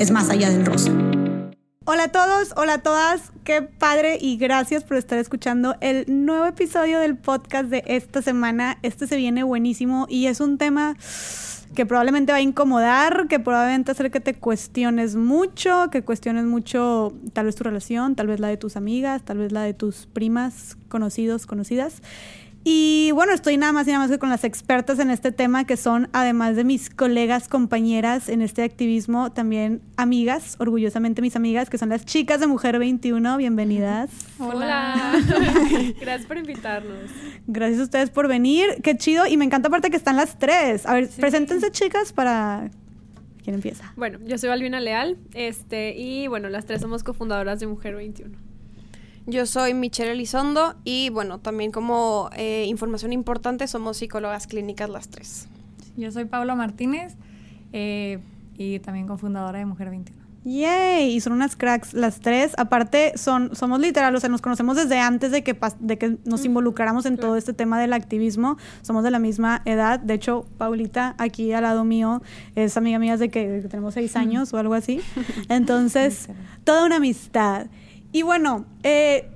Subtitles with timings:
[0.00, 0.90] es Más Allá del Rosa.
[1.84, 6.46] Hola a todos, hola a todas, qué padre y gracias por estar escuchando el nuevo
[6.46, 8.78] episodio del podcast de esta semana.
[8.80, 10.96] Este se viene buenísimo y es un tema
[11.74, 17.12] que probablemente va a incomodar, que probablemente hacer que te cuestiones mucho, que cuestiones mucho
[17.34, 20.06] tal vez tu relación, tal vez la de tus amigas, tal vez la de tus
[20.06, 22.00] primas, conocidos, conocidas.
[22.62, 25.64] Y bueno, estoy nada más y nada más que con las expertas en este tema,
[25.64, 31.70] que son, además de mis colegas, compañeras en este activismo, también amigas, orgullosamente mis amigas,
[31.70, 33.38] que son las chicas de Mujer 21.
[33.38, 34.10] Bienvenidas.
[34.38, 35.14] Hola.
[36.00, 37.10] Gracias por invitarnos.
[37.46, 38.66] Gracias a ustedes por venir.
[38.82, 39.26] Qué chido.
[39.26, 40.84] Y me encanta aparte que están las tres.
[40.84, 42.70] A ver, preséntense, chicas, para
[43.42, 43.92] ¿Quién empieza?
[43.96, 48.49] Bueno, yo soy Balbina Leal, este, y bueno, las tres somos cofundadoras de Mujer 21.
[49.30, 55.08] Yo soy Michelle Elizondo y bueno, también como eh, información importante somos psicólogas clínicas las
[55.08, 55.46] tres.
[55.96, 57.14] Yo soy Paula Martínez
[57.72, 58.18] eh,
[58.58, 60.20] y también cofundadora de Mujer 21.
[60.42, 62.54] Yay, y son unas cracks las tres.
[62.56, 66.44] Aparte, son, somos literal, o sea, nos conocemos desde antes de que, de que nos
[66.44, 68.56] involucráramos en todo este tema del activismo.
[68.82, 70.00] Somos de la misma edad.
[70.00, 72.20] De hecho, Paulita, aquí al lado mío,
[72.56, 75.00] es amiga mía de que, tenemos seis años o algo así.
[75.48, 76.28] Entonces,
[76.64, 77.66] toda una amistad.
[78.12, 79.28] Y bueno, eh,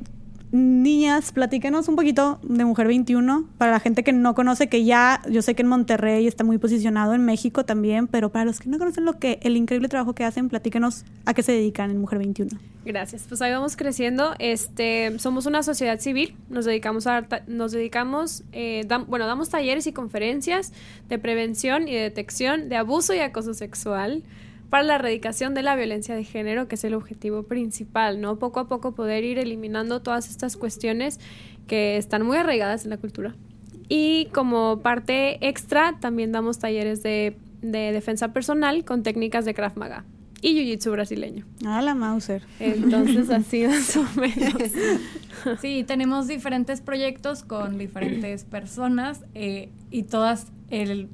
[0.55, 5.21] niñas, platíquenos un poquito de Mujer 21 para la gente que no conoce, que ya
[5.29, 8.69] yo sé que en Monterrey está muy posicionado, en México también, pero para los que
[8.69, 12.01] no conocen lo que el increíble trabajo que hacen, platíquenos a qué se dedican en
[12.01, 12.51] Mujer 21.
[12.85, 13.25] Gracias.
[13.29, 14.35] Pues ahí vamos creciendo.
[14.39, 16.37] Este, somos una sociedad civil.
[16.51, 20.73] Nos dedicamos a, nos dedicamos, eh, bueno, damos talleres y conferencias
[21.09, 24.23] de prevención y de detección de abuso y acoso sexual
[24.71, 28.39] para la erradicación de la violencia de género, que es el objetivo principal, ¿no?
[28.39, 31.21] Poco a poco poder ir eliminando todas estas cuestiones
[31.67, 33.35] que están muy arraigadas en la cultura.
[33.89, 40.05] Y como parte extra, también damos talleres de, defensa personal con técnicas de Krav Maga
[40.43, 41.47] y Jiu-Jitsu brasileño.
[41.65, 42.43] Ah, la Mauser.
[42.61, 44.71] Entonces, así más o menos.
[45.61, 51.09] Sí, tenemos diferentes proyectos con diferentes personas eh, y todas el,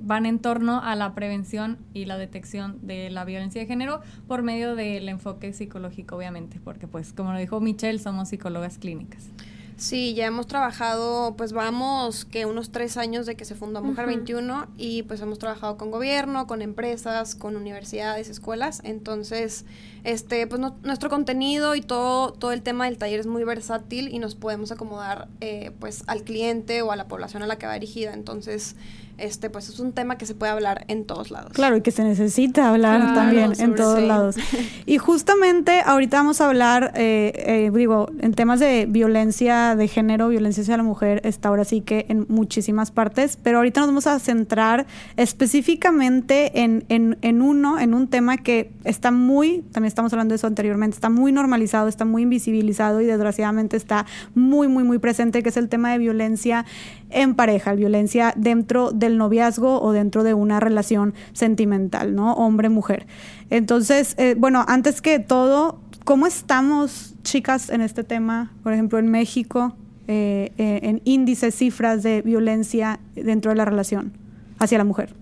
[0.00, 4.42] van en torno a la prevención y la detección de la violencia de género por
[4.42, 9.30] medio del enfoque psicológico, obviamente, porque pues como lo dijo Michelle, somos psicólogas clínicas.
[9.76, 14.06] Sí, ya hemos trabajado, pues vamos que unos tres años de que se fundó Mujer
[14.06, 18.80] 21 y pues hemos trabajado con gobierno, con empresas, con universidades, escuelas.
[18.84, 19.66] Entonces,
[20.02, 24.18] este, pues nuestro contenido y todo, todo el tema del taller es muy versátil y
[24.18, 27.74] nos podemos acomodar eh, pues al cliente o a la población a la que va
[27.74, 28.14] dirigida.
[28.14, 28.76] Entonces,
[29.18, 31.52] este, pues es un tema que se puede hablar en todos lados.
[31.52, 34.36] Claro, y que se necesita hablar también en todos lados.
[34.86, 40.28] Y justamente ahorita vamos a hablar, eh, eh, digo, en temas de violencia de género,
[40.28, 44.06] violencia hacia la mujer, está ahora sí que en muchísimas partes, pero ahorita nos vamos
[44.06, 50.12] a centrar específicamente en, en, en uno, en un tema que está muy, también estamos
[50.12, 54.84] hablando de eso anteriormente, está muy normalizado, está muy invisibilizado y desgraciadamente está muy, muy,
[54.84, 56.64] muy presente, que es el tema de violencia
[57.10, 62.34] en pareja, violencia dentro del noviazgo o dentro de una relación sentimental, ¿no?
[62.34, 63.06] Hombre-mujer.
[63.50, 68.52] Entonces, eh, bueno, antes que todo, ¿cómo estamos, chicas, en este tema?
[68.62, 69.76] Por ejemplo, en México,
[70.08, 74.12] eh, eh, en índices, cifras de violencia dentro de la relación
[74.58, 75.14] hacia la mujer.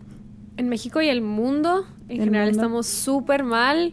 [0.56, 3.93] En México y el mundo, en general, estamos súper mal.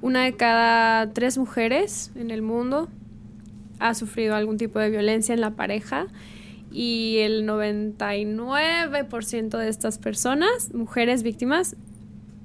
[0.00, 2.88] Una de cada tres mujeres en el mundo
[3.80, 6.06] ha sufrido algún tipo de violencia en la pareja
[6.78, 11.74] y el 99% de estas personas, mujeres víctimas,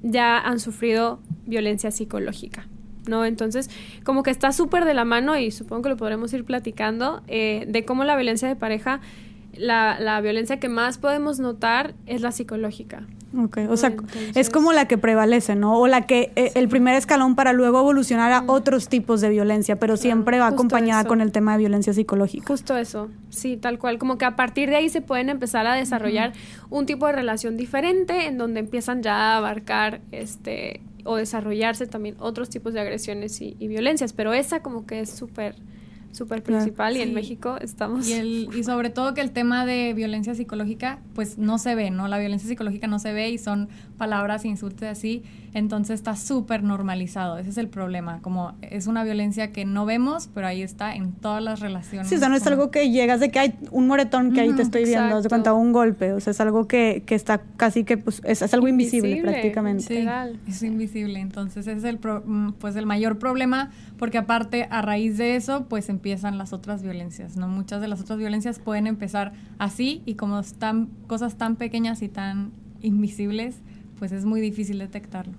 [0.02, 2.68] ya han sufrido violencia psicológica.
[3.08, 3.26] ¿no?
[3.26, 3.70] Entonces,
[4.04, 7.66] como que está súper de la mano y supongo que lo podremos ir platicando eh,
[7.68, 9.02] de cómo la violencia de pareja
[9.56, 13.06] la, la, violencia que más podemos notar es la psicológica.
[13.36, 13.94] Ok, o sea,
[14.36, 15.80] es como la que prevalece, ¿no?
[15.80, 19.78] O la que eh, el primer escalón para luego evolucionar a otros tipos de violencia,
[19.78, 22.46] pero siempre va acompañada con el tema de violencia psicológica.
[22.48, 23.98] Justo eso, sí, tal cual.
[23.98, 26.34] Como que a partir de ahí se pueden empezar a desarrollar
[26.70, 32.16] un tipo de relación diferente en donde empiezan ya a abarcar este o desarrollarse también
[32.20, 35.56] otros tipos de agresiones y, y violencias, pero esa como que es súper
[36.14, 38.08] súper principal y en México estamos...
[38.08, 41.92] Y, el, y sobre todo que el tema de violencia psicológica, pues no se ve,
[41.92, 42.08] ¿no?
[42.08, 45.24] La violencia psicológica no se ve y son palabras, insultos así,
[45.54, 50.30] entonces está súper normalizado, ese es el problema, como es una violencia que no vemos,
[50.34, 52.10] pero ahí está en todas las relaciones.
[52.10, 54.54] Sí, o sea, no es algo que llegas de que hay un moretón que ahí
[54.54, 57.84] te estoy viendo, de cuenta un golpe, o sea, es algo que, que está casi
[57.84, 59.84] que, pues, es, algo invisible, prácticamente.
[59.84, 60.08] Sí,
[60.48, 65.18] es invisible, entonces ese es el, mm, pues, el mayor problema, porque aparte, a raíz
[65.18, 67.48] de eso, pues empiezan las otras violencias, ¿no?
[67.48, 72.10] Muchas de las otras violencias pueden empezar así y como están cosas tan pequeñas y
[72.10, 72.52] tan
[72.82, 73.62] invisibles,
[74.04, 75.32] pues es muy difícil detectarlo.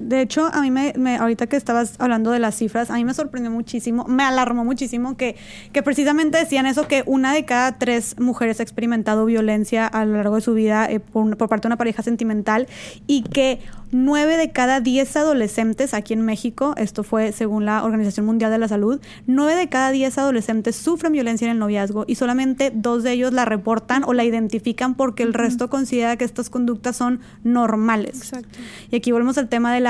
[0.00, 3.12] De hecho, a mí me, ahorita que estabas hablando de las cifras, a mí me
[3.12, 5.36] sorprendió muchísimo, me alarmó muchísimo que,
[5.72, 10.14] que precisamente decían eso, que una de cada tres mujeres ha experimentado violencia a lo
[10.16, 12.66] largo de su vida eh, por, por, parte de una pareja sentimental
[13.06, 13.60] y que
[13.92, 18.58] 9 de cada 10 adolescentes aquí en México, esto fue según la Organización Mundial de
[18.58, 23.02] la Salud, 9 de cada 10 adolescentes sufren violencia en el noviazgo y solamente dos
[23.02, 27.20] de ellos la reportan o la identifican porque el resto considera que estas conductas son
[27.42, 28.16] normales.
[28.18, 28.58] Exacto.
[28.90, 29.89] Y aquí volvemos al tema de la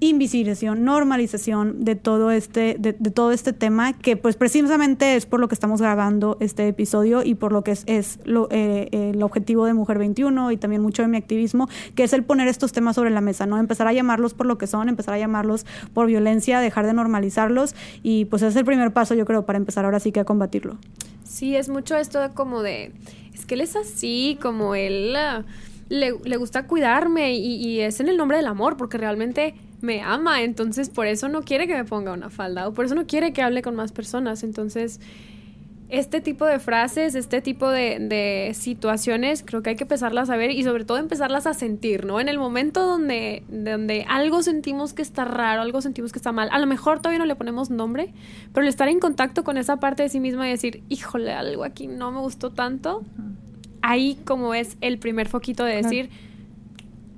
[0.00, 5.48] invisibilización, normalización de todo este, de, todo este tema, que pues precisamente es por lo
[5.48, 9.66] que estamos grabando este episodio y por lo que es, es lo, eh, el objetivo
[9.66, 12.94] de Mujer 21 y también mucho de mi activismo, que es el poner estos temas
[12.94, 13.58] sobre la mesa, ¿no?
[13.58, 17.74] Empezar a llamarlos por lo que son, empezar a llamarlos por violencia, dejar de normalizarlos
[18.02, 20.78] y pues es el primer paso yo creo para empezar ahora sí que a combatirlo.
[21.24, 22.92] Sí, es mucho esto como de,
[23.34, 25.14] es que él es así, como él...
[25.16, 25.44] Ah,
[25.88, 30.42] le, le, gusta cuidarme y, es en el nombre del amor, porque realmente me ama,
[30.42, 33.32] entonces por eso no quiere que me ponga una falda o por eso no quiere
[33.32, 34.42] que hable con más personas.
[34.42, 35.00] Entonces,
[35.88, 40.50] este tipo de frases, este tipo de, situaciones, creo que hay que empezarlas a ver
[40.50, 42.20] y sobre todo empezarlas a sentir, ¿no?
[42.20, 46.48] En el momento donde, donde algo sentimos que está raro, algo sentimos que está mal,
[46.52, 48.12] a lo mejor todavía no le ponemos nombre,
[48.52, 51.64] pero el estar en contacto con esa parte de sí misma y decir, híjole, algo
[51.64, 53.04] aquí no me gustó tanto,
[53.82, 56.10] ahí como es el primer foquito de decir,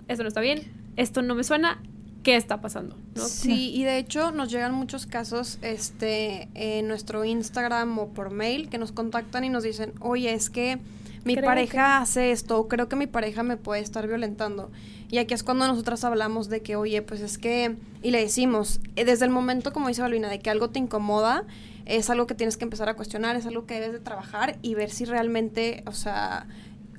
[0.08, 0.62] esto no está bien,
[0.96, 1.82] esto no me suena,
[2.22, 2.96] qué está pasando.
[3.16, 8.68] Sí, y de hecho nos llegan muchos casos este, en nuestro Instagram o por mail
[8.68, 10.78] que nos contactan y nos dicen, oye, es que
[11.24, 14.70] mi pareja hace esto, creo que mi pareja me puede estar violentando.
[15.10, 18.80] Y aquí es cuando nosotras hablamos de que, oye, pues es que, y le decimos,
[18.96, 21.44] eh, desde el momento, como dice Balvina, de que algo te incomoda,
[21.84, 24.74] es algo que tienes que empezar a cuestionar, es algo que debes de trabajar y
[24.74, 26.46] ver si realmente, o sea,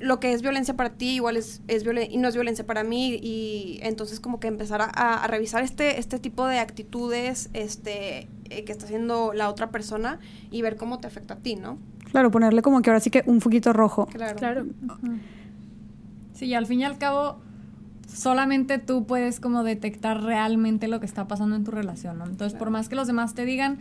[0.02, 3.20] lo que es violencia para ti igual es, es y no es violencia para mí
[3.22, 8.72] y entonces como que empezar a, revisar este, este tipo de actitudes este, eh, que
[8.72, 10.20] está haciendo la otra persona
[10.52, 11.78] y ver cómo te afecta a ti, ¿no?
[12.12, 14.08] Claro, ponerle como que ahora sí que un foquito rojo.
[14.08, 14.36] Claro.
[14.36, 14.66] claro.
[16.34, 17.40] Sí, al fin y al cabo
[18.08, 22.26] solamente tú puedes como detectar realmente lo que está pasando en tu relación, ¿no?
[22.26, 23.80] Entonces, por más que los demás te digan,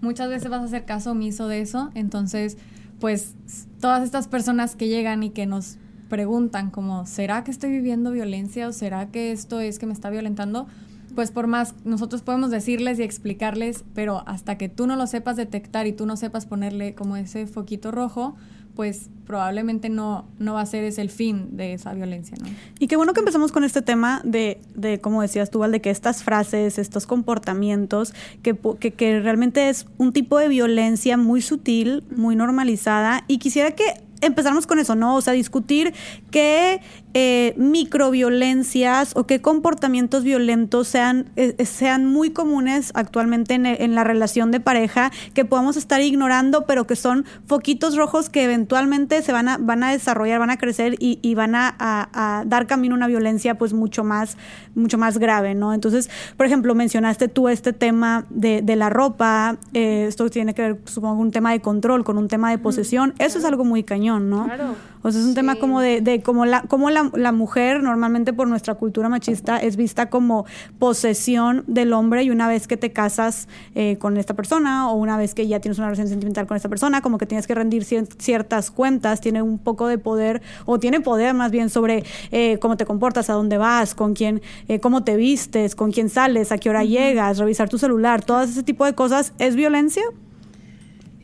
[0.00, 2.58] muchas veces vas a hacer caso omiso de eso, entonces
[3.00, 3.34] pues
[3.80, 8.68] todas estas personas que llegan y que nos preguntan como, ¿será que estoy viviendo violencia
[8.68, 10.66] o será que esto es que me está violentando?
[11.14, 15.36] Pues por más, nosotros podemos decirles y explicarles, pero hasta que tú no lo sepas
[15.36, 18.36] detectar y tú no sepas ponerle como ese foquito rojo,
[18.80, 22.48] pues probablemente no, no va a ser ese el fin de esa violencia, ¿no?
[22.78, 25.82] Y qué bueno que empezamos con este tema de, de como decías tú, Val, de
[25.82, 31.42] que estas frases, estos comportamientos, que, que, que realmente es un tipo de violencia muy
[31.42, 33.84] sutil, muy normalizada, y quisiera que
[34.22, 35.14] empezáramos con eso, ¿no?
[35.14, 35.92] O sea, discutir
[36.30, 36.80] qué
[37.12, 44.52] eh, microviolencias o qué comportamientos violentos sean, eh, sean muy comunes actualmente en, la relación
[44.52, 49.48] de pareja, que podamos estar ignorando, pero que son foquitos rojos que eventualmente se van
[49.48, 53.58] a, van a desarrollar, van a crecer y, van a, dar camino a una violencia
[53.58, 54.36] pues mucho más,
[54.76, 55.74] mucho más grave, ¿no?
[55.74, 60.78] Entonces, por ejemplo, mencionaste tú este tema de, la ropa, eh, esto tiene que ver,
[60.84, 64.30] supongo, un tema de control, con un tema de posesión, eso es algo muy cañón,
[64.30, 64.44] ¿no?
[64.44, 64.76] Claro.
[65.02, 68.32] O sea, es un tema como de, de como, la, como la, la, mujer normalmente
[68.32, 70.44] por nuestra cultura machista es vista como
[70.78, 75.16] posesión del hombre y una vez que te casas eh, con esta persona o una
[75.16, 77.84] vez que ya tienes una relación sentimental con esta persona, como que tienes que rendir
[77.84, 82.76] ciertas cuentas, tiene un poco de poder o tiene poder más bien sobre eh, cómo
[82.76, 86.58] te comportas, a dónde vas, con quién, eh, cómo te vistes, con quién sales, a
[86.58, 89.32] qué hora llegas, revisar tu celular, todo ese tipo de cosas.
[89.38, 90.02] ¿Es violencia?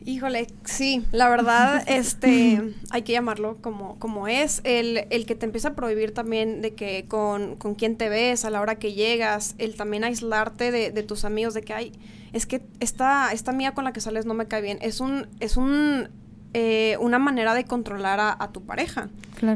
[0.07, 4.61] Híjole, sí, la verdad, este, hay que llamarlo como, como es.
[4.63, 8.45] El, el que te empieza a prohibir también de que con, con quién te ves,
[8.45, 11.91] a la hora que llegas, el también aislarte de, de tus amigos, de que hay,
[12.31, 14.77] es que esta, esta mía con la que sales no me cae bien.
[14.81, 16.07] Es un, es un,
[16.53, 19.09] eh, una manera de controlar a, tu pareja.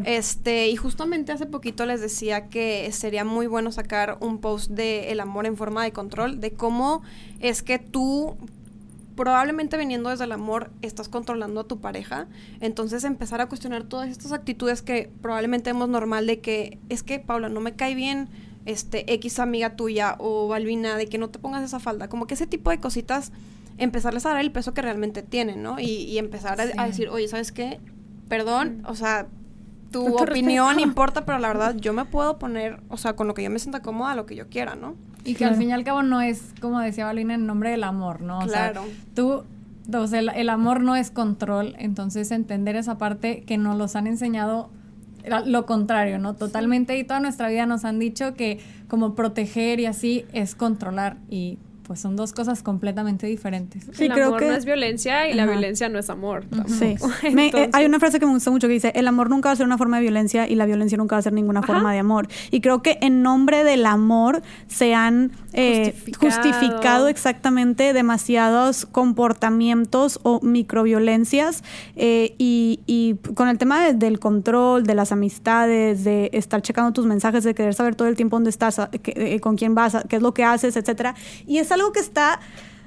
[0.04, 5.14] Este, y justamente hace poquito les decía que sería muy bueno sacar un post de
[5.14, 7.04] el amor en forma de control, de cómo
[7.40, 8.36] es que tú
[9.16, 12.28] probablemente viniendo desde el amor estás controlando a tu pareja,
[12.60, 17.20] entonces empezar a cuestionar todas estas actitudes que probablemente vemos normal de que es que
[17.20, 18.30] Paula no me cae bien
[18.66, 22.36] este X amiga tuya o Balvina de que no te pongas esa falda, como que
[22.36, 23.32] ese tipo de cositas
[23.78, 25.80] empezarles a dar el peso que realmente tienen, ¿no?
[25.80, 27.80] Y, empezar a, decir, oye, ¿sabes qué?
[28.28, 29.28] Perdón, o sea,
[29.92, 33.44] tu opinión importa, pero la verdad yo me puedo poner, o sea, con lo que
[33.44, 34.96] yo me sienta cómoda, lo que yo quiera, ¿no?
[35.24, 37.84] Y que al fin y al cabo no es, como decía Valina, en nombre del
[37.84, 38.40] amor, ¿no?
[38.40, 38.84] O claro.
[38.84, 39.44] Sea, tú,
[39.94, 44.08] o sea, el, amor no es control, entonces entender esa parte que nos los han
[44.08, 44.70] enseñado
[45.46, 46.34] lo contrario, ¿no?
[46.34, 51.18] Totalmente, y toda nuestra vida nos han dicho que como proteger y así es controlar
[51.30, 51.60] y
[51.92, 53.84] pues son dos cosas completamente diferentes.
[53.92, 56.46] Sí, el amor no es violencia y la violencia no es amor.
[56.68, 56.96] Sí.
[57.52, 59.56] Eh, hay una frase que me gusta mucho que dice, el amor nunca va a
[59.56, 62.00] ser una forma de violencia y la violencia nunca va a ser ninguna forma de
[62.00, 62.28] amor.
[62.50, 67.08] Y creo que en nombre del amor se han eh, justificado.
[67.08, 71.64] exactamente demasiados comportamientos o microviolencias
[71.96, 77.06] eh, y, y, con el tema del control, de las amistades, de estar checando tus
[77.06, 78.80] mensajes, de querer saber todo el tiempo dónde estás,
[79.42, 81.16] con quién vas, qué es lo que haces, etcétera.
[81.48, 82.40] Y es algo que está,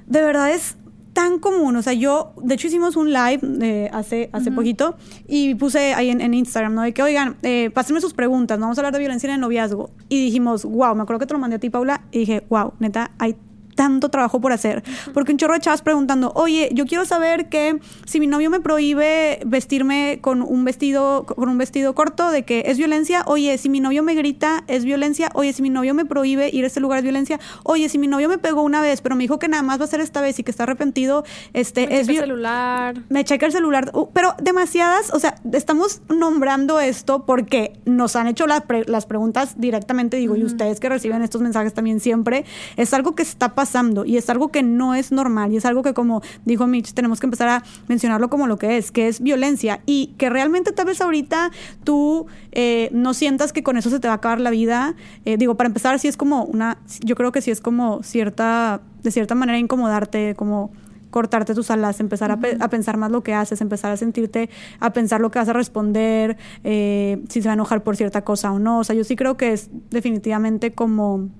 [0.06, 0.76] de verdad es
[1.14, 1.76] tan común.
[1.76, 4.96] O sea, yo, de hecho, hicimos un live eh, hace, hace poquito
[5.26, 6.82] y puse ahí en, Instagram, ¿no?
[6.82, 9.90] De que, oigan, eh, pásenme sus preguntas, vamos a hablar de violencia en el noviazgo.
[10.08, 12.74] Y dijimos, wow, me acuerdo que te lo mandé a ti, Paula, y dije, wow,
[12.80, 13.36] neta, hay
[13.74, 14.82] tanto trabajo por hacer.
[15.12, 18.60] Porque un chorro de chavas preguntando, oye, yo quiero saber que si mi novio me
[18.60, 23.68] prohíbe vestirme con un vestido, con un vestido corto, de que es violencia, oye, si
[23.68, 26.80] mi novio me grita, es violencia, oye, si mi novio me prohíbe ir a este
[26.80, 29.48] lugar es violencia, oye, si mi novio me pegó una vez, pero me dijo que
[29.48, 32.16] nada más va a ser esta vez y que está arrepentido, este me es el
[32.16, 33.02] celular.
[33.08, 33.90] Me checa el celular.
[33.94, 40.16] Uh, pero demasiadas, o sea, estamos nombrando esto porque nos han hecho las preguntas directamente,
[40.16, 42.44] digo, y ustedes que reciben estos mensajes también siempre,
[42.76, 45.64] es algo que está pasando pasando y es algo que no es normal y es
[45.64, 49.08] algo que como dijo Mitch tenemos que empezar a mencionarlo como lo que es, que
[49.08, 51.50] es violencia y que realmente tal vez ahorita
[51.82, 54.96] tú eh, no sientas que con eso se te va a acabar la vida.
[55.24, 58.82] Eh, digo, para empezar, si es como una, yo creo que sí es como cierta,
[59.02, 60.72] de cierta manera incomodarte, como
[61.10, 65.22] cortarte tus alas, empezar a, pensar más lo que haces, empezar a sentirte, a pensar
[65.22, 68.58] lo que vas a responder, eh, si se va a enojar por cierta cosa o
[68.58, 68.80] no.
[68.80, 71.30] O sea, yo sí creo que es definitivamente como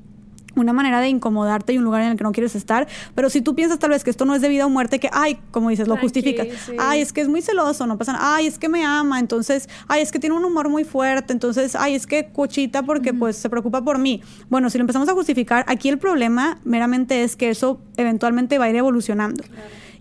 [0.57, 3.41] una manera de incomodarte y un lugar en el que no quieres estar, pero si
[3.41, 5.71] tú piensas tal vez que esto no es de vida o muerte, que, ay, como
[5.71, 6.45] dices, lo justifica,
[6.79, 9.69] ay, es que es muy celoso, no pasa nada, ay, es que me ama, entonces,
[9.89, 13.37] ay, es que tiene un humor muy fuerte, entonces, ay, es que cochita porque pues
[13.37, 14.23] se preocupa por mí.
[14.49, 18.67] Bueno, si lo empezamos a justificar, aquí el problema meramente es que eso eventualmente va
[18.67, 19.45] a ir evolucionando.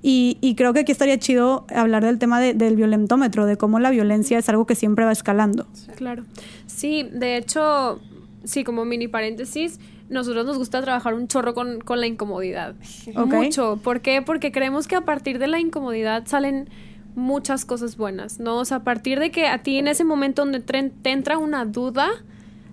[0.05, 4.37] Y, creo que aquí estaría chido hablar del tema del violentómetro, de cómo la violencia
[4.37, 5.65] es algo que siempre va escalando.
[5.95, 6.25] Claro.
[6.65, 8.01] Sí, de hecho,
[8.43, 9.79] sí, como mini paréntesis,
[10.09, 12.75] nosotros nos gusta trabajar un chorro con, la incomodidad.
[13.15, 13.79] Mucho.
[13.83, 14.21] ¿Por qué?
[14.21, 16.69] Porque creemos que a partir de la incomodidad salen
[17.15, 18.57] muchas cosas buenas, ¿no?
[18.57, 21.65] O sea, a partir de que a ti en ese momento donde te entra una
[21.65, 22.09] duda,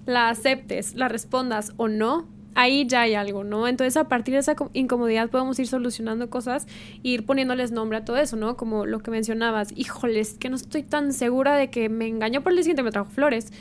[0.07, 3.69] la aceptes, la respondas o no, ahí ya hay algo, ¿no?
[3.69, 6.67] Entonces, a partir de esa incomodidad podemos ir solucionando cosas
[7.05, 8.57] e ir poniéndoles nombre a todo eso, ¿no?
[8.57, 12.53] Como lo que mencionabas, híjoles, que no estoy tan segura de que me engañó por
[12.53, 13.53] el siguiente me trajo flores.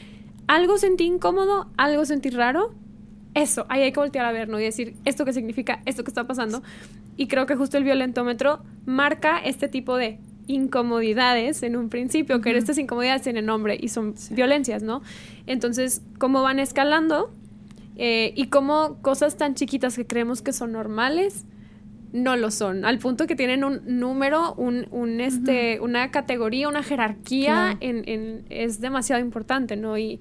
[0.48, 2.74] Algo sentí incómodo, algo sentí raro,
[3.34, 4.60] eso, ahí hay que voltear a ver, ¿no?
[4.60, 5.82] Y decir, ¿esto qué significa?
[5.86, 6.64] ¿Esto qué está pasando?
[7.16, 12.58] Y creo que justo el violentómetro marca este tipo de incomodidades en un principio, que
[12.58, 15.04] estas incomodidades tienen nombre y son violencias, ¿no?
[15.46, 17.32] Entonces, cómo van escalando
[17.98, 21.46] eh, y cómo cosas tan chiquitas que creemos que son normales
[22.12, 26.82] no lo son, al punto que tienen un número, un, un este, una categoría, una
[26.82, 29.98] jerarquía, en, en, es demasiado importante, ¿no?
[29.98, 30.20] Y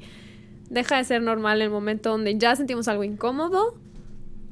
[0.70, 3.74] deja de ser normal en el momento donde ya sentimos algo incómodo,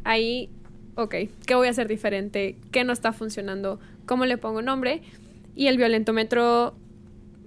[0.04, 0.48] ahí,
[0.94, 1.14] ok,
[1.46, 2.56] ¿qué voy a hacer diferente?
[2.70, 3.78] ¿Qué no está funcionando?
[4.06, 5.02] ¿Cómo le pongo nombre?
[5.54, 6.74] Y el violentómetro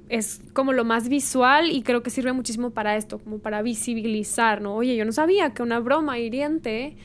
[0.09, 4.61] es como lo más visual y creo que sirve muchísimo para esto, como para visibilizar,
[4.61, 4.75] ¿no?
[4.75, 6.95] Oye, yo no sabía que una broma hiriente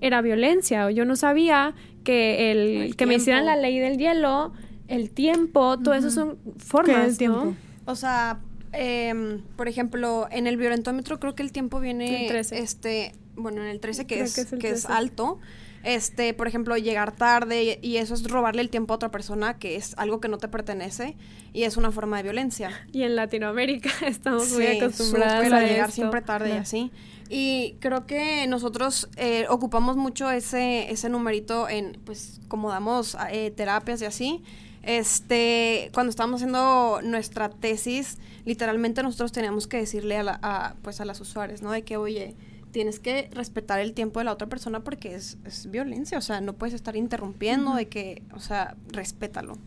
[0.00, 1.74] era violencia, o yo no sabía
[2.04, 4.52] que el, que me hicieran la ley del hielo,
[4.88, 7.54] el tiempo, todo eso son formas, tiempo?
[7.86, 8.40] O sea,
[8.72, 13.80] eh, por ejemplo, en el violentómetro creo que el tiempo viene, este, bueno, en el
[13.80, 15.38] 13 que, es, que, es, alto,
[15.82, 19.76] este, por ejemplo, llegar tarde y, eso es robarle el tiempo a otra persona, que
[19.76, 21.16] es algo que no te pertenece
[21.52, 22.70] y es una forma de violencia.
[22.92, 26.92] Y en Latinoamérica estamos muy acostumbrados a, llegar siempre tarde y así.
[27.28, 33.52] Y creo que nosotros eh, ocupamos mucho ese, ese numerito en, pues, como damos eh,
[33.52, 34.42] terapias y así.
[34.82, 41.04] Este, cuando estábamos haciendo nuestra tesis, literalmente nosotros teníamos que decirle a, la, pues a
[41.04, 41.70] las usuarias, ¿no?
[41.70, 42.34] De que, oye,
[42.70, 45.36] tienes que respetar el tiempo de la otra persona porque es,
[45.70, 49.58] violencia, o sea, no puedes estar interrumpiendo de que, o sea, respétalo.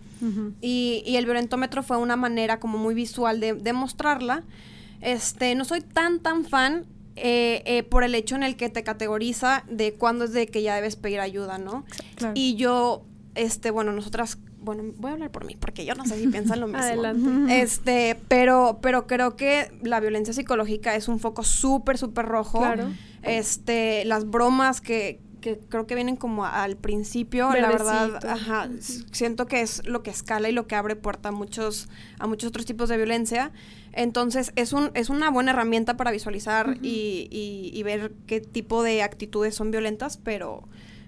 [0.62, 4.44] y, y, el violentómetro fue una manera como muy visual de, de mostrarla.
[5.02, 8.84] Este, no soy tan, tan fan eh, eh, por el hecho en el que te
[8.84, 11.86] categoriza de cuándo es de que ya debes pedir ayuda, ¿no?
[12.34, 13.04] Y yo,
[13.36, 16.60] este, bueno, nosotras bueno, voy a hablar por mí, porque yo no sé si piensan
[16.60, 16.82] lo mismo.
[16.82, 17.62] Adelante.
[17.62, 22.60] Este, pero, pero creo que la violencia psicológica es un foco súper, súper rojo.
[22.60, 22.90] Claro.
[23.24, 28.70] Este, las bromas que, que creo que vienen como al principio, la verdad, ajá,
[29.12, 31.90] siento que es lo que escala y lo que abre puerta a muchos,
[32.20, 33.52] a muchos otros tipos de violencia.
[33.92, 37.28] Entonces, es, un, es una buena herramienta para visualizar y,
[37.74, 40.64] y, ver qué tipo de actitudes son violentas, pero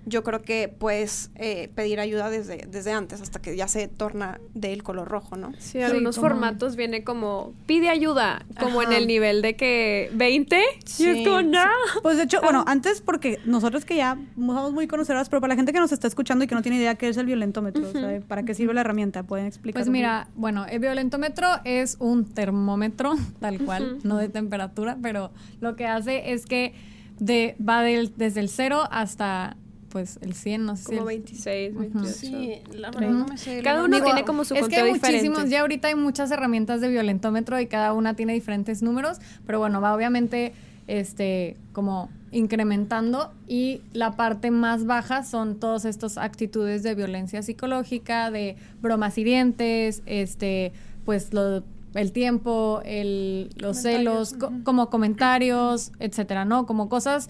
[0.05, 4.39] yo creo que puedes eh, pedir ayuda desde, desde antes hasta que ya se torna
[4.53, 5.53] del color rojo, ¿no?
[5.57, 10.61] Sí, algunos formatos viene como pide ayuda, como en el nivel de que 20
[10.99, 11.65] y es como no.
[12.03, 15.55] Pues de hecho, bueno, antes porque nosotros que ya somos muy conocedoras, pero para la
[15.55, 17.83] gente que nos está escuchando y que no tiene idea qué es el violentómetro,
[18.27, 19.23] ¿para qué sirve la herramienta?
[19.23, 19.81] ¿Pueden explicar?
[19.81, 25.31] Pues mira, bueno, el violentómetro es un termómetro tal cual, no de temperatura, pero
[25.61, 26.73] lo que hace es que
[27.19, 29.57] de, va del, desde el cero hasta
[29.95, 30.83] pues el 100, no sé.
[30.83, 32.09] Como 26, 28.
[32.09, 33.61] Sí, la verdad no me sé.
[33.63, 36.89] Cada uno tiene como su Es que hay muchísimos, ya ahorita hay muchas herramientas de
[36.89, 40.51] violentómetro y cada una tiene diferentes números, pero bueno, va obviamente
[40.87, 48.31] este como incrementando y la parte más baja son todas estas actitudes de violencia psicológica,
[48.31, 50.73] de bromas hirientes, este
[51.05, 54.35] pues lo, el tiempo, el, los celos,
[54.65, 56.65] como comentarios, etcétera, ¿no?
[56.65, 57.29] Como cosas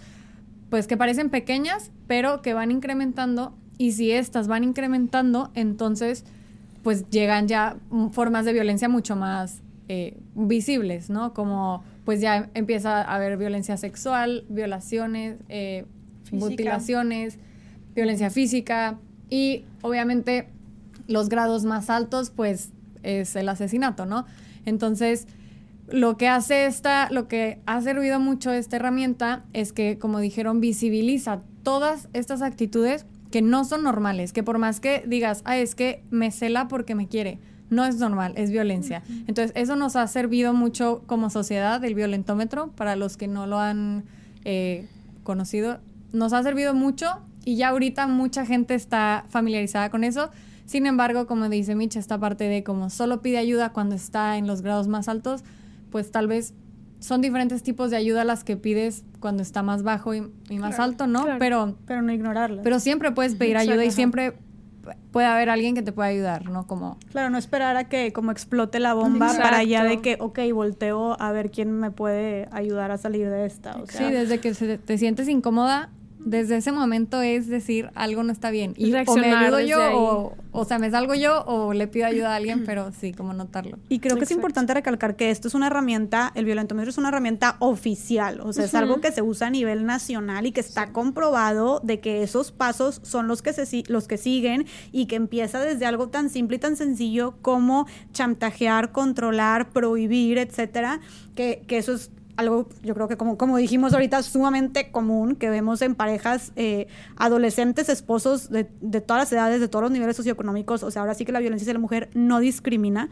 [0.69, 6.25] pues que parecen pequeñas, pero que van incrementando y si estas van incrementando, entonces
[6.84, 7.77] pues llegan ya
[8.12, 11.34] formas de violencia mucho más eh, visibles, ¿no?
[11.34, 15.86] Como pues ya empieza a haber violencia sexual, violaciones, eh,
[16.31, 17.39] mutilaciones,
[17.95, 20.50] violencia física y obviamente
[21.07, 22.72] los grados más altos pues
[23.03, 24.25] es el asesinato, ¿no?
[24.65, 25.27] Entonces,
[25.88, 30.60] lo que hace esta, lo que ha servido mucho esta herramienta es que, como dijeron,
[30.60, 35.75] visibiliza todas estas actitudes que no son normales, que por más que digas, ah, es
[35.75, 39.03] que me cela porque me quiere, no es normal, es violencia.
[39.27, 43.59] Entonces, eso nos ha servido mucho como sociedad, el violentómetro, para los que no lo
[43.59, 44.05] han
[44.44, 44.88] eh,
[45.24, 45.79] conocido,
[46.14, 47.07] nos ha servido mucho
[47.44, 50.29] y ya ahorita mucha gente está familiarizada con eso.
[50.66, 54.48] Sin embargo, como dice Mitch, esta parte de como solo pide ayuda cuando está en
[54.48, 55.44] los grados más altos,
[55.89, 56.53] pues tal vez
[57.00, 60.24] son diferentes tipos de ayuda las que pides cuando está más bajo y,
[60.57, 61.25] más alto, ¿no?
[61.39, 62.63] Pero, pero no ignorarlas.
[62.63, 64.33] Pero siempre puedes pedir ayuda y siempre
[65.11, 66.67] puede haber alguien que te pueda ayudar, ¿no?
[66.67, 66.98] Como...
[67.11, 71.19] Claro, no esperar a que como explote la bomba para allá de que, ok, volteo
[71.19, 73.75] a ver quién me puede ayudar a salir de esta.
[73.87, 75.89] sí, desde que te sientes incómoda,
[76.25, 78.74] desde ese momento es decir, algo no está bien.
[78.75, 82.33] Y o me ayudo yo, o, o, sea, me salgo yo, o le pido ayuda
[82.33, 83.77] a alguien, pero sí, como notarlo.
[83.90, 87.09] Y creo que es importante recalcar que esto es una herramienta, el violentómetro es una
[87.09, 90.92] herramienta oficial, o sea, es algo que se usa a nivel nacional y que está
[90.92, 95.59] comprobado de que esos pasos son los que, se, los que siguen y que empieza
[95.59, 101.01] desde algo tan simple y tan sencillo como chantajear, controlar, prohibir, etcétera,
[101.35, 105.50] que, que eso es algo, yo creo que como, como dijimos ahorita, sumamente común que
[105.50, 110.15] vemos en parejas eh, adolescentes, esposos de, de, todas las edades, de todos los niveles
[110.15, 110.83] socioeconómicos.
[110.83, 113.09] O sea, ahora sí que la violencia de la mujer no discrimina,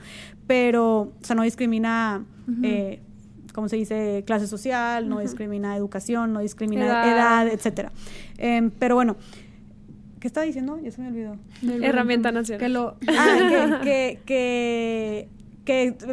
[0.48, 2.26] pero, o sea, no discrimina,
[2.64, 3.02] eh,
[3.54, 7.92] como se dice, clase social, no discrimina educación, no discrimina edad, etcétera.
[8.38, 9.16] Em, pero bueno.
[10.20, 10.80] ¿Qué estaba diciendo?
[10.82, 11.36] Ya se me olvidó.
[11.82, 12.60] Herramienta nacional.
[12.62, 15.43] Que lo, ah, que, que que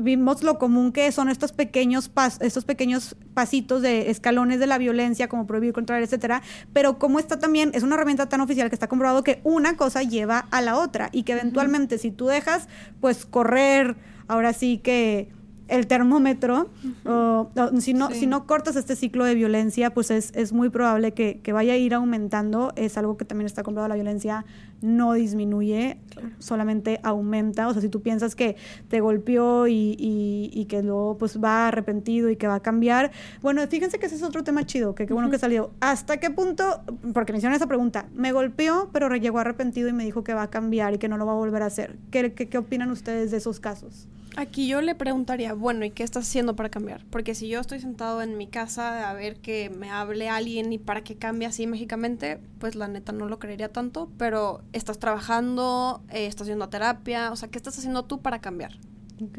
[0.02, 4.78] vimos lo común que son estos pequeños pas, estos pequeños pasitos de escalones de la
[4.78, 8.76] violencia, como prohibir, controlar, etcétera, pero como está también, es una herramienta tan oficial que
[8.76, 12.68] está comprobado que una cosa lleva a la otra y que eventualmente si tú dejas,
[13.00, 13.96] pues correr,
[14.28, 15.28] ahora sí que
[15.70, 16.68] el termómetro,
[17.06, 21.12] o, si, no, si no cortas este ciclo de violencia, pues es, es muy probable
[21.12, 22.72] que, que, vaya a ir aumentando.
[22.74, 24.44] Es algo que también está comprobado, la violencia
[24.82, 25.98] no disminuye,
[26.38, 27.68] solamente aumenta.
[27.68, 28.56] O sea, si tú piensas que
[28.88, 33.10] te golpeó y, y, que luego pues va arrepentido y que va a cambiar,
[33.42, 35.72] bueno, fíjense que ese es otro tema chido, que qué bueno que salió.
[35.80, 36.82] ¿Hasta qué punto?
[37.12, 40.42] Porque me hicieron esa pregunta, me golpeó, pero llegó arrepentido y me dijo que va
[40.42, 41.98] a cambiar y que no lo va a volver a hacer.
[42.10, 44.08] ¿Qué, qué, qué opinan ustedes de esos casos?
[44.36, 47.04] Aquí yo le preguntaría, bueno, ¿y qué estás haciendo para cambiar?
[47.10, 50.78] Porque si yo estoy sentado en mi casa a ver que me hable alguien y
[50.78, 56.02] para que cambie así mágicamente, pues la neta no lo creería tanto, pero estás trabajando,
[56.10, 58.72] eh, estás haciendo terapia, o sea, ¿qué estás haciendo tú para cambiar?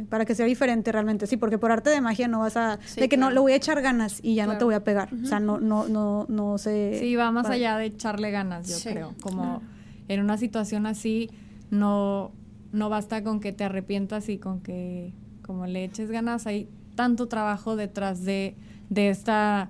[0.10, 2.78] Para que sea diferente realmente, sí, porque por arte de magia no vas a...
[2.96, 5.10] de que no, le voy a echar ganas y ya no te voy a pegar.
[5.12, 6.98] O sea, no, no, no, no sé...
[7.00, 9.16] Sí, va más allá de echarle ganas, yo creo.
[9.22, 9.64] Como
[10.08, 11.32] en una situación así,
[11.72, 12.32] no,
[12.72, 17.28] no basta con que te arrepientas y con que como le eches ganas, hay tanto
[17.28, 18.56] trabajo detrás de,
[18.90, 19.70] de esta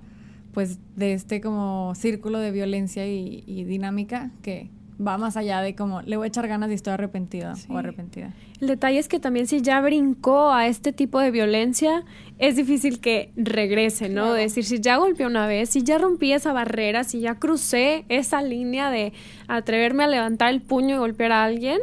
[0.52, 4.70] pues de este como círculo de violencia y, y dinámica que,
[5.04, 8.32] va más allá de como le voy a echar ganas y estoy arrepentida o arrepentida.
[8.60, 12.04] El detalle es que también si ya brincó a este tipo de violencia,
[12.38, 14.32] es difícil que regrese, ¿no?
[14.32, 18.42] Decir, si ya golpeé una vez, si ya rompí esa barrera, si ya crucé esa
[18.42, 19.12] línea de
[19.48, 21.80] atreverme a levantar el puño y golpear a alguien,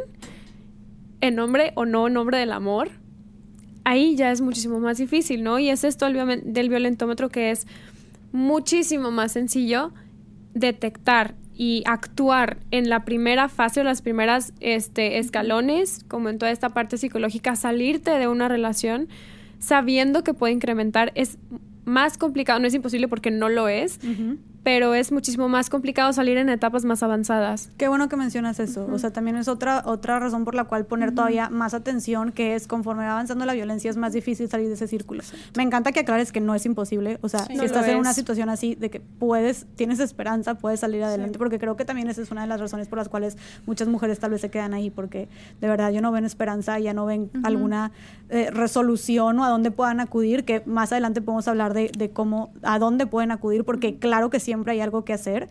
[1.20, 2.90] en nombre o no en nombre del amor,
[3.84, 5.58] ahí ya es muchísimo más difícil, ¿no?
[5.58, 7.66] Y es esto del violentómetro que es
[8.32, 9.92] muchísimo más sencillo
[10.54, 16.50] detectar y actuar en la primera fase o las primeras este, escalones, como en toda
[16.50, 19.08] esta parte psicológica, salirte de una relación
[19.58, 21.38] sabiendo que puede incrementar es
[21.84, 24.00] más complicado, no es imposible porque no lo es,
[24.62, 27.70] pero es muchísimo más complicado salir en etapas más avanzadas.
[27.78, 28.86] Qué bueno que mencionas eso.
[28.92, 32.54] O sea, también es otra, otra razón por la cual poner todavía más atención, que
[32.54, 35.22] es conforme va avanzando la violencia es más difícil salir de ese círculo.
[35.56, 37.18] Me encanta que aclares que no es imposible.
[37.22, 41.02] O sea, si estás en una situación así de que puedes, tienes esperanza, puedes salir
[41.02, 43.88] adelante, porque creo que también esa es una de las razones por las cuales muchas
[43.88, 45.28] mujeres tal vez se quedan ahí, porque
[45.60, 47.92] de verdad ya no ven esperanza, ya no ven alguna
[48.28, 52.52] eh, resolución o a dónde puedan acudir, que más adelante podemos hablar de, de cómo,
[52.62, 55.48] a dónde pueden acudir, porque claro que sí siempre hay algo que hacer.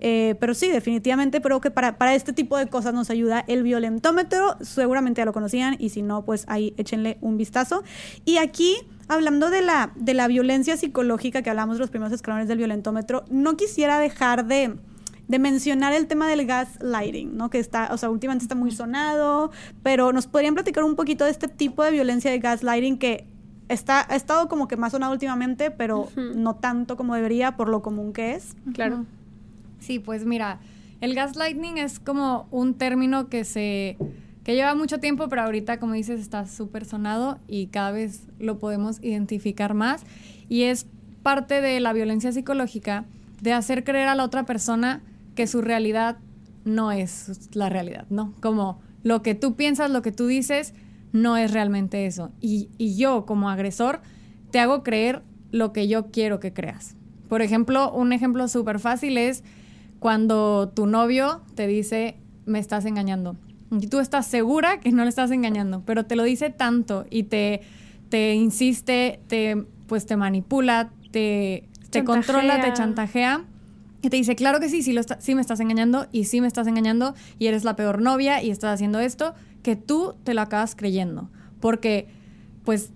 [0.00, 3.62] Eh, pero sí, definitivamente creo que para, para este tipo de cosas nos ayuda el
[3.62, 4.56] violentómetro.
[4.60, 7.84] Seguramente ya lo conocían y si no, pues ahí échenle un vistazo.
[8.24, 12.48] Y aquí hablando de la, de la violencia psicológica que hablamos de los primeros escalones
[12.48, 14.74] del violentómetro, no quisiera dejar de,
[15.28, 17.50] de, mencionar el tema del gaslighting, ¿no?
[17.50, 19.52] Que está, o sea, últimamente está muy sonado,
[19.84, 23.29] pero nos podrían platicar un poquito de este tipo de violencia de gaslighting que
[23.70, 27.82] está, ha estado como que más sonado últimamente, pero no tanto como debería por lo
[27.82, 28.56] común que es.
[28.74, 29.06] Claro.
[29.78, 30.58] Sí, pues mira,
[31.00, 33.96] el gaslighting es como un término que se
[34.44, 38.58] que lleva mucho tiempo, pero ahorita, como dices, está súper sonado y cada vez lo
[38.58, 40.02] podemos identificar más.
[40.48, 40.86] Y es
[41.22, 43.04] parte de la violencia psicológica
[43.42, 45.02] de hacer creer a la otra persona
[45.34, 46.16] que su realidad
[46.64, 48.32] no es la realidad, ¿no?
[48.40, 50.74] Como lo que tú piensas, lo que tú dices,
[51.12, 52.30] no es realmente eso.
[52.40, 54.00] Y, yo como agresor
[54.50, 56.96] te hago creer lo que yo quiero que creas.
[57.28, 59.44] Por ejemplo, un ejemplo súper fácil es
[59.98, 63.36] cuando tu novio te dice, me estás engañando.
[63.70, 67.24] Y tú estás segura que no le estás engañando, pero te lo dice tanto y
[67.24, 67.60] te,
[68.08, 73.44] te insiste, te, pues te manipula, te, te controla, te chantajea.
[74.02, 76.46] Y te dice, claro que sí, sí, lo sí me estás engañando y sí me
[76.46, 80.40] estás engañando y eres la peor novia y estás haciendo esto que tú te lo
[80.40, 82.08] acabas creyendo, porque
[82.64, 82.90] pues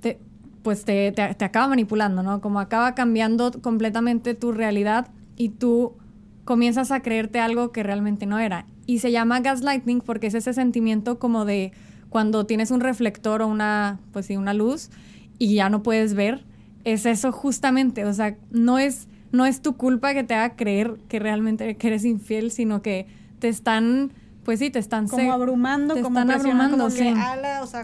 [0.00, 0.18] te,
[0.62, 2.40] pues te, te, acaba manipulando, ¿no?
[2.40, 5.96] Como acaba cambiando completamente tu realidad y tú
[6.44, 8.66] comienzas a creerte algo que realmente no era.
[8.86, 11.72] Y se llama gaslighting porque es ese sentimiento como de
[12.08, 14.90] cuando tienes un reflector o una, pues sí, una luz
[15.38, 16.44] y ya no puedes ver,
[16.84, 20.96] es eso justamente, o sea, no es, no es tu culpa que te haga creer
[21.08, 23.06] que realmente que eres infiel, sino que
[23.38, 24.12] te están
[24.48, 27.36] pues sí, te están como abrumando, te como están abrumando, o sea,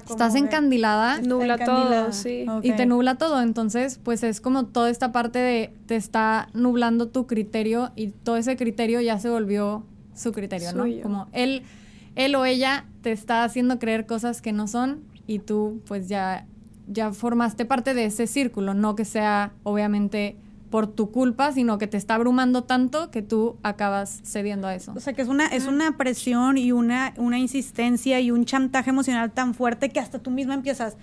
[0.08, 2.46] Estás encandilada, nubla todo, sí.
[2.62, 7.08] Y te nubla todo, entonces pues es como toda esta parte de te está nublando
[7.08, 10.86] tu criterio y todo ese criterio ya se volvió su criterio, ¿no?
[11.02, 11.64] Como él
[12.14, 16.46] él o ella te está haciendo creer cosas que no son y tú pues ya
[16.86, 20.38] ya formaste parte de ese círculo, no que sea obviamente
[20.74, 24.92] por tu culpa, sino que te está abrumando tanto que tú acabas cediendo a eso.
[24.96, 28.90] O sea, que es una, es una presión y una, una insistencia y un chantaje
[28.90, 30.96] emocional tan fuerte que hasta tú misma empiezas,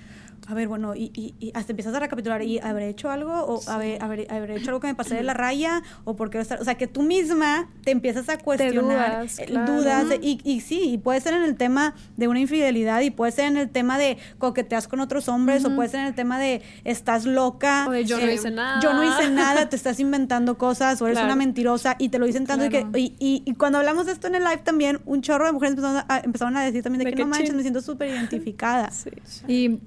[0.48, 3.32] a ver, bueno, y, y, hasta empiezas a recapitular, ¿y habré hecho algo?
[3.32, 4.24] ¿O haber, habré,
[4.56, 5.84] hecho algo que me pasé de la raya?
[6.04, 10.42] ¿O porque O sea, que tú misma te empiezas a cuestionar, dudas, eh, dudas y,
[10.44, 13.58] y, sí, y puede ser en el tema de una infidelidad, y puede ser en
[13.58, 17.26] el tema de coqueteas con otros hombres, o puede ser en el tema de estás
[17.26, 17.86] loca.
[17.88, 18.80] O de yo no eh, hice nada.
[18.82, 22.26] Yo no hice nada, te estás inventando cosas, o eres una mentirosa, y te lo
[22.26, 22.66] dicen tanto.
[22.98, 26.04] Y, y, cuando hablamos de esto en el live también, un chorro de mujeres empezaron
[26.08, 28.90] a, empezaron a decir también de, que, no manches, me siento súper identificada.
[29.24, 29.44] Sí.
[29.48, 29.80] Y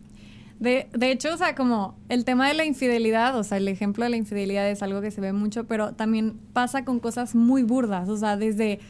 [0.64, 4.04] de, de, hecho, o sea, como el tema de la infidelidad, o sea, el ejemplo
[4.04, 7.62] de la infidelidad es algo que se ve mucho, pero también pasa con cosas muy
[7.62, 8.80] burdas, o sea, desde,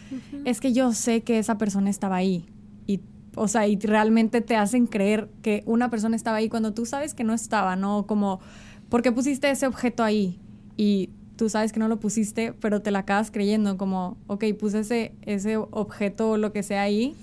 [0.44, 2.46] es que yo sé que esa persona estaba ahí,
[2.86, 3.00] y,
[3.36, 7.12] o sea, y realmente te hacen creer que una persona estaba ahí cuando tú sabes
[7.12, 8.06] que no estaba, ¿no?
[8.06, 8.40] Como,
[8.88, 10.40] ¿por qué pusiste ese objeto ahí?
[10.76, 14.80] Y tú sabes que no lo pusiste, pero te la acabas creyendo, como, ok, puse
[14.80, 17.14] ese, ese objeto o lo que sea ahí,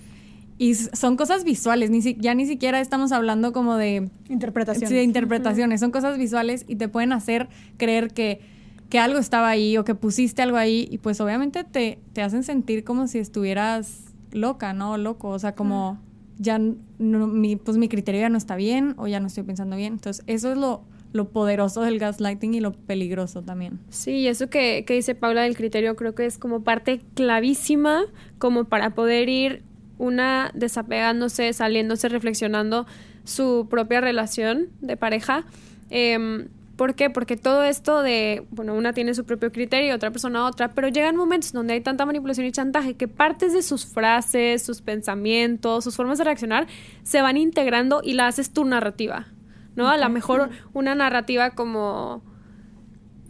[0.62, 4.90] y son cosas visuales, ni ya ni siquiera estamos hablando como de interpretaciones.
[4.90, 8.42] Sí, de interpretaciones, son cosas visuales y te pueden hacer creer que,
[8.88, 12.44] que, algo estaba ahí o que pusiste algo ahí y pues obviamente te, te hacen
[12.44, 14.98] sentir como si estuvieras loca, ¿no?
[14.98, 16.00] Loco, o sea, como
[16.38, 19.76] ya no, mi, pues mi criterio ya no está bien o ya no estoy pensando
[19.76, 19.94] bien.
[19.94, 23.80] Entonces, eso es lo, lo poderoso del gaslighting y lo peligroso también.
[23.90, 28.04] Sí, eso que, que dice Paula del criterio creo que es como parte clavísima
[28.38, 29.71] como para poder ir
[30.02, 32.88] una desapegándose, saliéndose, reflexionando
[33.24, 35.46] su propia relación de pareja.
[35.92, 37.12] Eh, ¿Por qué?
[37.12, 41.16] Porque todo esto de, bueno, una tiene su propio criterio, otra persona otra, pero llegan
[41.16, 45.96] momentos donde hay tanta manipulación y chantaje que partes de sus frases, sus pensamientos, sus
[45.96, 46.66] formas de reaccionar
[47.04, 49.28] se van integrando y la haces tu narrativa,
[49.76, 49.90] ¿no?
[49.90, 52.24] A lo mejor una narrativa como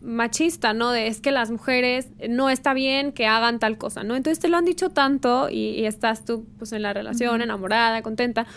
[0.02, 0.92] machista, ¿no?
[0.92, 4.16] De es que las mujeres no está bien que hagan tal cosa, ¿no?
[4.16, 8.48] Entonces te lo han dicho tanto y, estás tú pues en la relación, enamorada, contenta,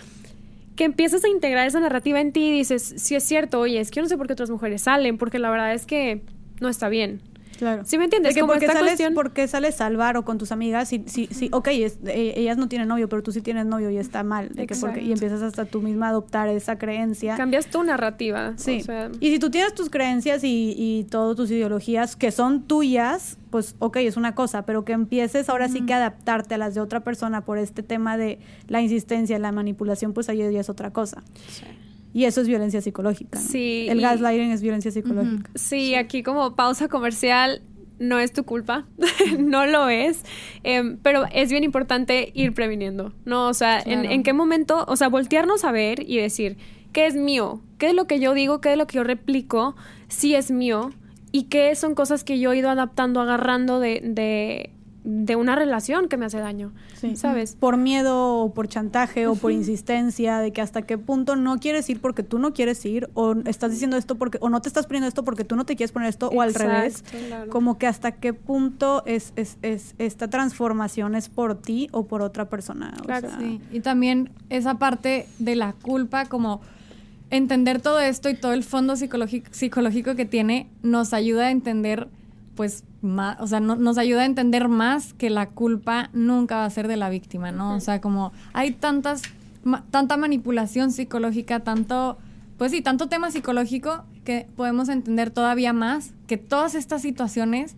[0.77, 3.91] que empiezas a integrar esa narrativa en ti y dices, si es cierto, oye, es
[3.91, 6.23] que yo no sé por qué otras mujeres salen, porque la verdad es que
[6.61, 7.21] no está bien.
[7.59, 7.83] Claro.
[7.85, 8.37] ¿Sí me entiendes?
[8.37, 12.35] Como porque, sales, porque sales salvar o con tus amigas, si, si, si ok, eh,
[12.37, 14.51] ellas no tienen novio, pero tú sí tienes novio y está mal.
[14.51, 17.37] De que porque, y empiezas hasta tú misma a adoptar esa creencia.
[17.37, 18.55] Cambias tu narrativa.
[18.57, 18.85] Sí.
[19.21, 23.77] Y si tú tienes tus creencias y, y todas tus ideologías que son tuyas, pues
[23.79, 27.01] ok, es una cosa, pero que empieces ahora sí que adaptarte a las de otra
[27.01, 31.23] persona por este tema de la insistencia, la manipulación, pues ahí ya es otra cosa.
[31.49, 31.65] Sí.
[32.15, 33.39] Y eso es violencia psicológica.
[33.39, 33.87] Sí.
[33.91, 35.51] El gaslighting es violencia psicológica.
[35.57, 37.61] sí, aquí como pausa comercial,
[37.99, 38.87] no es tu culpa,
[39.39, 40.23] no lo es,
[40.63, 43.49] em, pero es bien importante ir previniendo, ¿no?
[43.49, 46.57] O sea, en, en, qué momento, o sea, voltearnos a ver y decir,
[46.93, 47.61] ¿qué es mío?
[47.79, 48.61] ¿Qué es lo que yo digo?
[48.61, 49.77] ¿Qué es lo que yo replico?
[50.09, 50.93] Si es mío.
[51.33, 54.71] ¿Y qué son cosas que yo he ido adaptando, agarrando de, de
[55.05, 56.73] de una relación que me hace daño,
[57.15, 57.57] ¿sabes?
[57.61, 61.91] Por miedo o por chantaje o por insistencia de que hasta qué punto no quieres
[61.91, 64.87] ir porque tú no quieres ir o estás diciendo esto porque o no te estás
[64.87, 67.05] poniendo esto porque tú no te quieres poner esto o al revés.
[67.51, 72.23] Como que hasta qué punto es, es, es, esta transformación es por ti o por
[72.23, 72.95] otra persona.
[73.05, 73.61] Claro, sí.
[73.73, 76.63] Y también esa parte de la culpa como
[77.29, 82.09] entender todo esto y todo el fondo psicológico que tiene nos ayuda a entender
[82.55, 86.65] pues más, o sea, no, nos ayuda a entender más que la culpa nunca va
[86.65, 87.75] a ser de la víctima, ¿no?
[87.77, 89.23] O sea, como hay tantas,
[89.91, 92.19] tanta manipulación psicológica, tanto,
[92.57, 97.77] pues sí, tanto tema psicológico que podemos entender todavía más que todas estas situaciones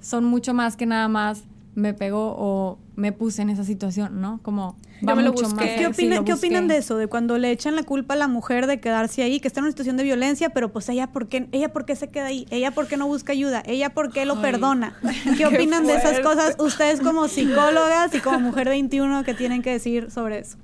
[0.00, 4.40] son mucho más que nada más me pegó o me puse en esa situación, ¿no?
[4.42, 5.64] Como va mucho más.
[5.64, 5.90] ¿Qué,
[6.24, 6.96] ¿Qué opinan de eso?
[6.96, 9.64] De cuando le echan la culpa a la mujer de quedarse ahí, que está en
[9.64, 12.46] una situación de violencia, pero pues ella por qué, ella por qué se queda ahí,
[12.50, 14.98] ella por qué no busca ayuda, ella por qué lo perdona.
[15.36, 19.70] ¿Qué opinan de esas cosas ustedes como psicólogas y como mujer 21 que tienen que
[19.72, 20.56] decir sobre eso?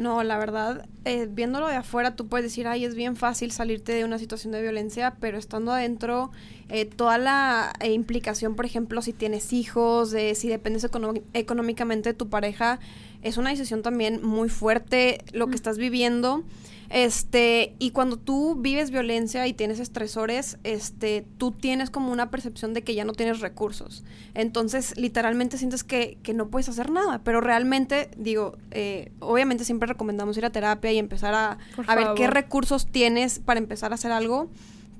[0.00, 3.92] No, la verdad, eh, viéndolo de afuera, tú puedes decir, ay, es bien fácil salirte
[3.92, 6.30] de una situación de violencia, pero estando adentro,
[6.70, 10.88] eh, toda la eh, implicación, por ejemplo, si tienes hijos, de si dependes
[11.34, 12.80] económicamente de tu pareja,
[13.20, 16.44] es una decisión también muy fuerte lo que estás viviendo.
[16.90, 22.74] Este, y cuando tú vives violencia y tienes estresores, este, tú tienes como una percepción
[22.74, 24.02] de que ya no tienes recursos.
[24.34, 27.20] Entonces, literalmente sientes que, que no puedes hacer nada.
[27.22, 32.08] Pero realmente, digo, eh, obviamente siempre recomendamos ir a terapia y empezar a, a ver
[32.16, 34.50] qué recursos tienes para empezar a hacer algo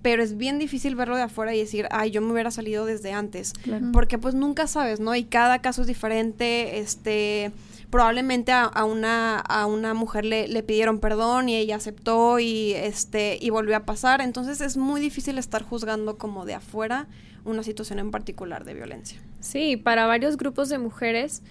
[0.02, 3.12] pero es bien difícil verlo de afuera y decir, ay, yo me hubiera salido desde
[3.12, 3.52] antes,
[3.92, 5.14] porque pues nunca sabes, ¿no?
[5.14, 7.52] Y cada caso es diferente, este,
[7.90, 13.38] probablemente a, una, a una mujer le, le, pidieron perdón y ella aceptó y, este,
[13.40, 14.20] y volvió a pasar.
[14.20, 17.08] Entonces es muy difícil estar juzgando como de afuera
[17.44, 19.20] una situación en particular de violencia.
[19.40, 21.42] Sí, para varios grupos de mujeres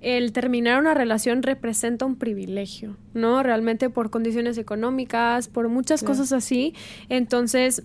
[0.00, 3.42] el terminar una relación representa un privilegio, ¿no?
[3.44, 6.74] Realmente por condiciones económicas, por muchas cosas así.
[7.08, 7.84] Entonces,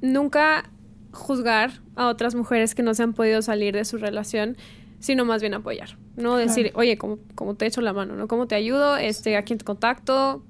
[0.00, 0.70] nunca
[1.12, 4.56] juzgar a otras mujeres que no se han podido salir de su relación
[5.00, 8.14] sino más bien apoyar, no decir, oye, ¿cómo, ¿cómo, te echo la mano?
[8.14, 8.28] ¿no?
[8.28, 8.96] ¿Cómo te ayudo?
[8.96, 10.42] Este, ¿A quién te contacto?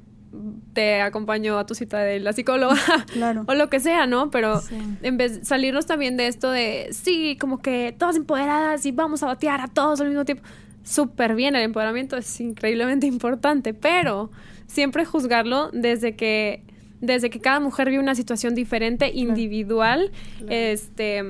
[0.72, 2.76] Te acompaño a tu cita de la psicóloga
[3.12, 3.44] claro.
[3.46, 4.30] o lo que sea, ¿no?
[4.30, 4.60] Pero
[5.02, 9.22] en vez de salirnos también de esto de, sí, como que todas empoderadas y vamos
[9.22, 10.42] a batear a todos al mismo tiempo.
[10.82, 14.30] Súper bien, el empoderamiento es increíblemente importante, pero
[14.66, 16.62] siempre juzgarlo desde que
[17.00, 20.10] desde que cada mujer vive una situación diferente, individual,
[20.48, 21.22] este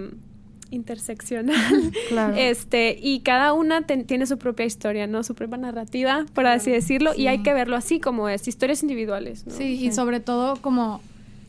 [0.71, 1.93] interseccional.
[2.37, 5.23] Este, y cada una tiene su propia historia, ¿no?
[5.23, 9.45] Su propia narrativa, por así decirlo, y hay que verlo así como es, historias individuales,
[9.49, 11.01] Sí, y sobre todo como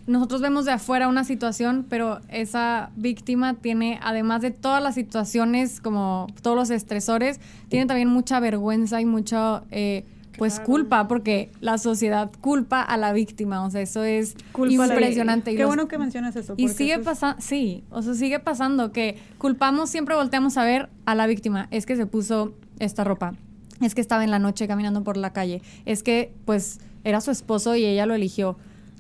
[0.08, 5.82] nosotros vemos de afuera una situación, pero esa víctima tiene, además de todas las situaciones,
[5.82, 9.64] como todos los estresores, tiene también mucha vergüenza y mucho...
[9.72, 10.06] Eh,
[10.40, 15.56] pues culpa, porque la sociedad culpa a la víctima, o sea, eso es impresionante.
[15.56, 16.56] Qué bueno que mencionas eso.
[16.58, 21.14] Y sigue pasando, sí, o sea, sigue pasando que culpamos, siempre volteamos a ver a
[21.14, 23.36] la víctima, es que se puso esta ropa,
[23.82, 27.32] es que estaba en la noche caminando por la calle, es que pues era su
[27.32, 28.58] esposo y ella lo eligió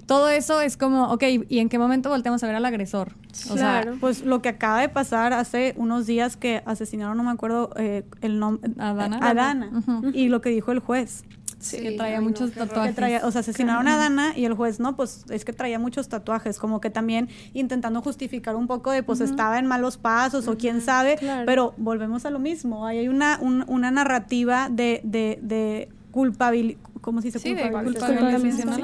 [0.10, 3.14] todo eso es como, ok, ¿y en qué momento volteamos a ver al agresor?
[3.52, 3.92] O claro.
[3.92, 7.70] sea, pues lo que acaba de pasar hace unos días que asesinaron, no me acuerdo
[7.76, 9.70] eh, el nombre, a Dana,
[10.12, 11.26] y lo que dijo el juez.
[11.60, 13.24] Sí, que traía muchos tatuajes.
[13.24, 16.58] o sea, asesinaron a Dana y el juez, no, pues es que traía muchos tatuajes,
[16.58, 20.82] como que también intentando justificar un poco de, pues estaba en malos pasos o quién
[20.82, 27.22] sabe, pero volvemos a lo mismo, hay una, una narrativa de, de, de culpabilidad ¿cómo
[27.22, 27.40] se dice?
[27.40, 28.38] Sí, culpabilización a la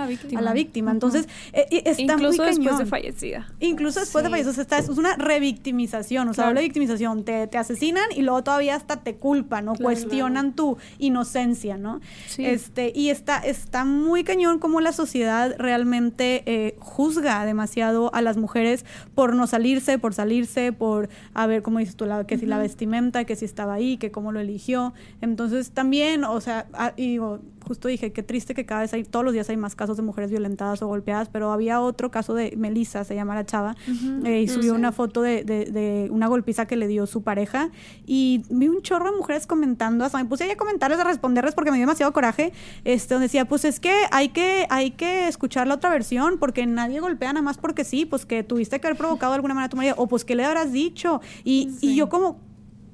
[0.08, 0.40] víctima.
[0.40, 0.92] A la víctima.
[0.92, 3.48] Entonces, eh, está Incluso muy después de fallecida.
[3.60, 4.52] Incluso después de fallecida.
[4.52, 6.30] O sea, es una revictimización.
[6.30, 7.24] O sea, la victimización.
[7.24, 9.76] Te, te, asesinan y luego todavía hasta te culpan, ¿no?
[9.76, 12.02] Cuestionan tu inocencia, ¿no?
[12.28, 12.46] Sí.
[12.46, 18.38] Este, y está, está muy cañón como la sociedad realmente eh, juzga demasiado a las
[18.38, 22.06] mujeres por no salirse, por salirse, por, a ver, ¿cómo dices tú?
[22.06, 24.94] La, que si la vestimenta, que si estaba ahí, que cómo lo eligió.
[25.22, 29.04] Entonces, también, o sea, ah, y digo, justo dije, qué triste que cada vez hay,
[29.04, 32.34] todos los días hay más casos de mujeres violentadas o golpeadas, pero había otro caso
[32.34, 33.76] de Melissa, se llama la chava,
[34.26, 37.70] eh, y subió una foto de, de, una golpiza que le dio su pareja
[38.06, 41.56] y vi un chorro de mujeres comentando, hasta me puse ahí a comentarles, a responderles
[41.56, 45.28] porque me dio demasiado coraje, este, donde decía, pues es que hay que, hay que
[45.28, 48.88] escuchar la otra versión porque nadie golpea nada más porque sí, pues que tuviste que
[48.88, 51.72] haber provocado de alguna manera a tu marido, o pues que le habrás dicho, y,
[51.82, 52.40] y yo como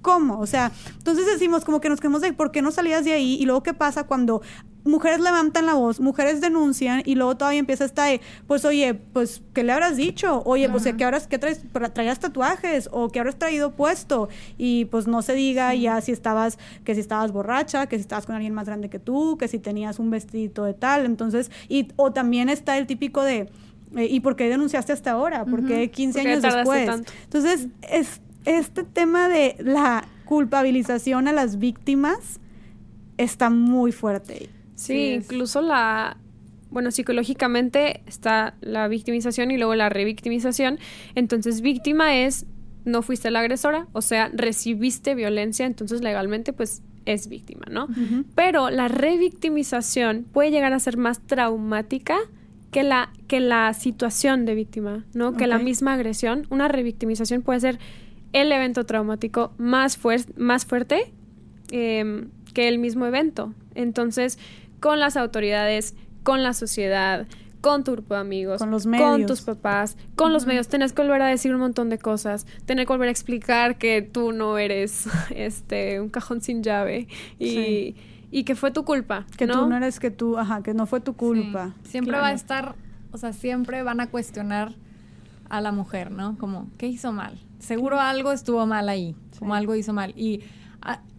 [0.01, 0.39] ¿cómo?
[0.39, 3.37] O sea, entonces decimos como que nos quedamos de por qué no salías de ahí
[3.39, 4.41] y luego qué pasa cuando
[4.83, 9.41] mujeres levantan la voz, mujeres denuncian y luego todavía empieza esta de, pues oye, pues
[9.53, 10.41] ¿qué le habrás dicho?
[10.45, 11.61] Oye, pues ¿qué, habrás, qué traes,
[11.93, 14.29] traías tatuajes o qué habrás traído puesto?
[14.57, 18.25] Y pues no se diga ya si estabas, que si estabas borracha, que si estabas
[18.25, 21.89] con alguien más grande que tú, que si tenías un vestidito de tal, entonces, y
[21.95, 23.49] o también está el típico de,
[23.95, 25.45] eh, ¿y por qué denunciaste hasta ahora?
[25.45, 26.89] ¿Por qué 15 años después?
[27.25, 32.39] Entonces, es este tema de la culpabilización a las víctimas
[33.17, 34.49] está muy fuerte.
[34.75, 36.17] Sí, incluso la,
[36.69, 40.79] bueno, psicológicamente está la victimización y luego la revictimización.
[41.15, 42.45] Entonces, víctima es
[42.85, 47.87] no fuiste la agresora, o sea, recibiste violencia, entonces legalmente pues es víctima, ¿no?
[48.35, 52.17] Pero la revictimización puede llegar a ser más traumática
[52.71, 55.33] que la, que la situación de víctima, ¿no?
[55.33, 56.47] Que la misma agresión.
[56.49, 57.79] Una revictimización puede ser
[58.33, 59.99] el evento traumático más,
[60.37, 61.13] más fuerte
[61.71, 63.53] em, que el mismo evento.
[63.75, 64.39] Entonces,
[64.79, 67.27] con las autoridades, con la sociedad,
[67.61, 70.93] con tu grupo de amigos, con los medios, con tus papás, con los medios, tenés
[70.93, 74.31] que volver a decir un montón de cosas, tenés que volver a explicar que tú
[74.31, 77.07] no eres este un cajón sin llave
[77.39, 77.95] y,
[78.31, 80.99] y que fue tu culpa, que tú no eres que tú, ajá, que no fue
[80.99, 81.75] tu culpa.
[81.83, 82.75] Siempre va a estar,
[83.11, 84.73] o sea, siempre van a cuestionar
[85.51, 86.37] a la mujer, ¿no?
[86.37, 87.37] Como, ¿qué hizo mal?
[87.59, 90.13] Seguro algo estuvo mal ahí, como algo hizo mal.
[90.15, 90.41] Y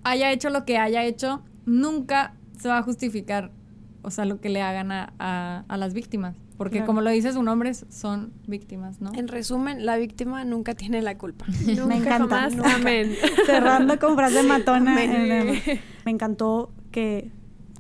[0.05, 3.53] haya hecho lo que haya hecho, nunca se va a justificar,
[4.01, 6.35] o sea, lo que le hagan a, las víctimas.
[6.57, 9.13] Porque como lo dices, un hombre son víctimas, ¿no?
[9.15, 11.45] En resumen, la víctima nunca tiene la culpa.
[11.87, 12.49] me encanta.
[12.75, 13.15] Amén.
[13.45, 14.95] Cerrando con frase matona.
[16.05, 17.33] me encantó que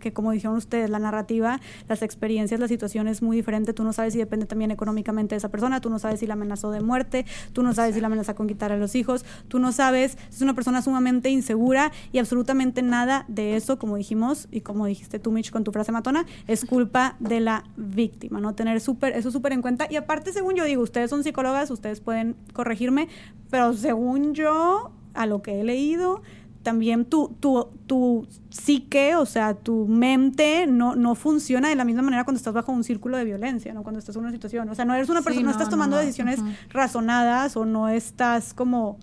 [0.02, 3.72] que como dijeron ustedes, la narrativa, las experiencias, la situación es muy diferente.
[3.72, 6.34] Tú no sabes si depende también económicamente de esa persona, tú no sabes si la
[6.34, 9.58] amenazó de muerte, tú no sabes si la amenaza con quitar a los hijos, tú
[9.58, 14.60] no sabes, es una persona sumamente insegura y absolutamente nada de eso, como dijimos y
[14.60, 18.54] como dijiste tú, Mitch, con tu frase matona, es culpa de la víctima, ¿no?
[18.54, 19.86] Tener súper, eso súper en cuenta.
[19.88, 23.08] Y aparte, según yo digo, ustedes son psicólogas, ustedes pueden corregirme,
[23.50, 26.22] pero según yo, a lo que he leído,
[26.62, 32.02] también tu, tu, tu psique, o sea, tu mente no, no funciona de la misma
[32.02, 33.82] manera cuando estás bajo un círculo de violencia, ¿no?
[33.82, 34.68] Cuando estás en una situación.
[34.68, 38.98] O sea, no eres una persona, no, estás tomando decisiones razonadas o no estás como,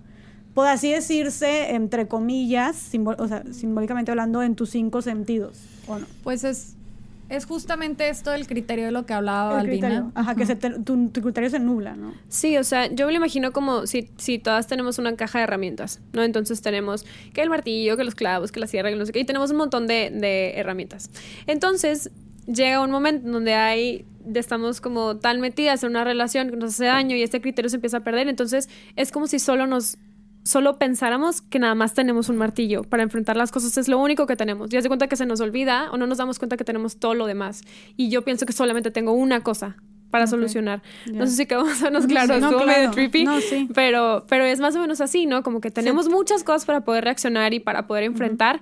[0.53, 6.07] por así decirse, entre comillas, o sea, simbólicamente hablando, en tus cinco sentidos, ¿o no?
[6.23, 6.75] Pues es
[7.29, 10.11] es justamente esto el criterio de lo que hablaba Albina.
[10.15, 12.13] Ajá, que tu, criterio se nubla, ¿no?
[12.27, 15.43] Sí, o sea, yo me lo imagino como si, si todas tenemos una caja de
[15.43, 16.23] herramientas, ¿no?
[16.23, 19.19] Entonces tenemos que el martillo, que los clavos, que la sierra, que no sé qué,
[19.19, 21.11] y tenemos un montón de, de herramientas.
[21.45, 22.11] Entonces
[22.47, 26.73] llega un momento en donde hay estamos como tan metidas en una relación que nos
[26.73, 29.97] hace daño y este criterio se empieza a perder, entonces es como si solo nos
[30.49, 34.25] solo pensáramos que nada más tenemos un martillo para enfrentar las cosas, es lo único
[34.25, 34.71] que tenemos.
[34.71, 37.13] Ya se cuenta que se nos olvida o no nos damos cuenta que tenemos todo
[37.13, 37.61] lo demás.
[37.95, 39.77] Y yo pienso que solamente tengo una cosa
[40.09, 40.81] para solucionar.
[41.13, 43.27] No sé si quedamos a claros, no, medio trippy,
[43.75, 45.43] pero, pero es más o menos así, ¿no?
[45.43, 48.59] Como que tenemos muchas cosas para poder reaccionar y para poder enfrentar,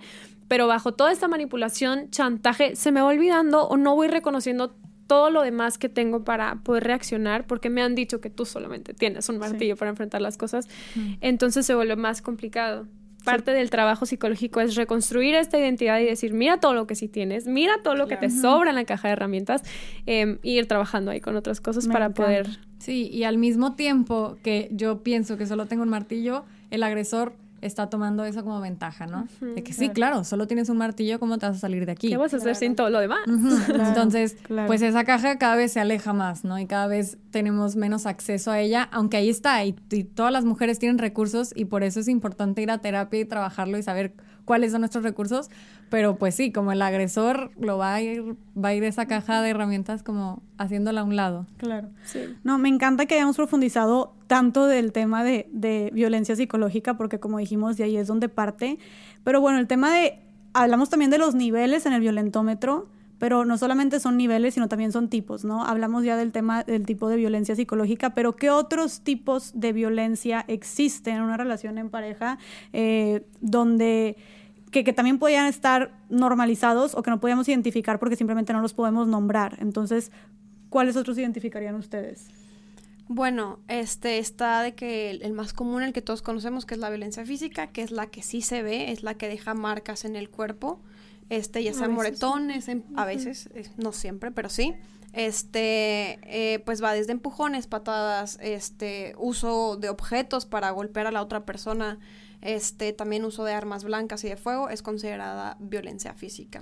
[0.50, 4.76] pero bajo toda esta manipulación, chantaje, se me va olvidando o no voy reconociendo
[5.08, 8.94] todo lo demás que tengo para poder reaccionar, porque me han dicho que tú solamente
[8.94, 10.68] tienes un martillo para enfrentar las cosas,
[11.22, 12.88] entonces se vuelve más complicado.
[13.24, 17.10] Parte del trabajo psicológico es reconstruir esta identidad y decir, mira todo lo que sí
[17.10, 19.64] tienes, mira todo lo que te sobra en la caja de herramientas,
[20.06, 22.48] eh, y ir trabajando ahí con otras cosas para poder...
[22.78, 27.34] Sí, y al mismo tiempo que yo pienso que solo tengo un martillo, el agresor
[27.62, 29.28] está tomando eso como ventaja, ¿no?
[29.42, 32.10] de que sí, claro, solo tienes un martillo, ¿cómo te vas a salir de aquí?
[32.10, 33.20] ¿Qué vas a hacer sin todo lo demás?
[33.68, 34.38] Entonces,
[34.68, 36.60] pues esa caja cada vez se aleja más, ¿no?
[36.60, 40.46] Y cada vez tenemos menos acceso a ella, aunque ahí está, y, y todas las
[40.46, 44.14] mujeres tienen recursos y por eso es importante ir a terapia y trabajarlo y saber
[44.48, 45.50] cuáles son nuestros recursos,
[45.90, 49.42] pero pues sí, como el agresor lo va a ir, va a ir esa caja
[49.42, 51.46] de herramientas como haciéndola a un lado.
[51.58, 51.90] Claro.
[52.06, 52.22] Sí.
[52.46, 57.40] No, me encanta que hayamos profundizado tanto del tema de, de violencia psicológica, porque como
[57.40, 58.80] dijimos, de ahí es donde parte.
[59.26, 60.22] Pero bueno, el tema de,
[60.54, 62.88] hablamos también de los niveles en el violentómetro,
[63.20, 65.66] pero no solamente son niveles, sino también son tipos, ¿no?
[65.66, 70.46] Hablamos ya del tema del tipo de violencia psicológica, pero ¿qué otros tipos de violencia
[70.48, 72.38] existen en una relación en pareja
[72.74, 74.18] eh, donde
[74.72, 78.74] que, que, también podían estar normalizados o que no podíamos identificar porque simplemente no los
[78.74, 79.58] podemos nombrar.
[79.60, 80.12] Entonces,
[80.70, 82.28] ¿cuáles otros identificarían ustedes?
[83.10, 86.80] Bueno, este está de que el, el, más común, el que todos conocemos, que es
[86.82, 90.04] la violencia física, que es la que sí se ve, es la que deja marcas
[90.04, 90.82] en el cuerpo,
[91.30, 94.74] este, ya sean moretones, en, a veces, eh, no siempre, pero sí.
[95.18, 101.24] Este, eh, pues va desde empujones, patadas, este, uso de objetos para golpear a la
[101.24, 101.98] otra persona,
[102.42, 106.62] este, también uso de armas blancas y de fuego es considerada violencia física.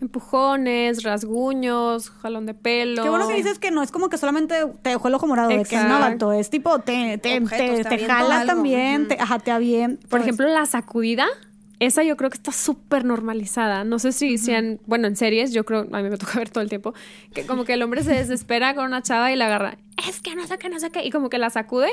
[0.00, 3.02] Empujones, rasguños, jalón de pelo.
[3.02, 5.50] Qué bueno que dices que no es como que solamente te dejó el ojo morado,
[5.50, 8.54] de que no, vato, es tipo, te, te, te, te jala algo.
[8.54, 10.08] también, te, ajá, te avienta.
[10.08, 11.26] Por ejemplo, la sacudida,
[11.86, 13.84] esa yo creo que está súper normalizada.
[13.84, 16.50] No sé si, uh en, bueno, en series, yo creo, a mí me toca ver
[16.50, 16.94] todo el tiempo,
[17.34, 19.78] que como que el hombre se desespera con una chava y la agarra,
[20.08, 21.90] es que no sé qué, no sé qué, y como que la sacude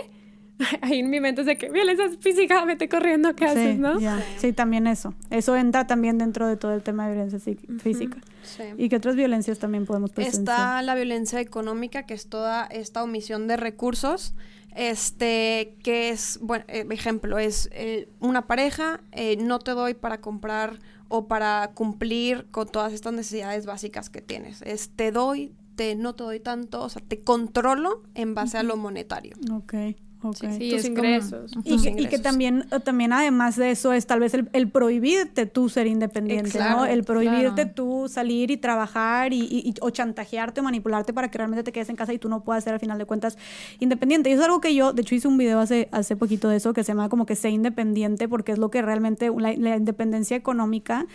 [0.81, 3.99] ahí en mi mente es de que violencia física, vete corriendo, ¿qué sí, haces, no?
[3.99, 4.23] Yeah.
[4.37, 5.13] Sí, también eso.
[5.29, 7.79] Eso entra también dentro de todo el tema de violencia uh -huh.
[7.79, 8.17] física.
[8.43, 8.63] Sí.
[8.77, 10.41] ¿Y qué otras violencias también podemos presenciar?
[10.41, 14.33] Está la violencia económica, que es toda esta omisión de recursos.
[14.75, 20.21] Este, que es, bueno, eh, ejemplo, es eh, una pareja, eh, no te doy para
[20.21, 24.61] comprar o para cumplir con todas estas necesidades básicas que tienes.
[24.61, 28.59] Es te doy, te, no te doy tanto, o sea, te controlo en base uh
[28.59, 28.63] -huh.
[28.63, 29.35] a lo monetario.
[29.51, 29.73] Ok.
[30.21, 30.57] Okay.
[30.57, 31.51] Sí, tus ingresos.
[31.53, 32.05] Como, y, tus ingresos.
[32.05, 35.87] y, que también, también además de eso es tal vez el, el prohibirte tú ser
[35.87, 36.85] independiente, claro, ¿no?
[36.85, 37.71] El prohibirte claro.
[37.73, 41.89] tú salir y trabajar y, y, o chantajearte o manipularte para que realmente te quedes
[41.89, 43.37] en casa y tú no puedas ser al final de cuentas
[43.79, 44.29] independiente.
[44.29, 46.57] Y eso es algo que yo, de hecho hice un video hace, hace poquito de
[46.57, 49.77] eso que se llama como que sé independiente porque es lo que realmente la, la
[49.77, 51.07] independencia económica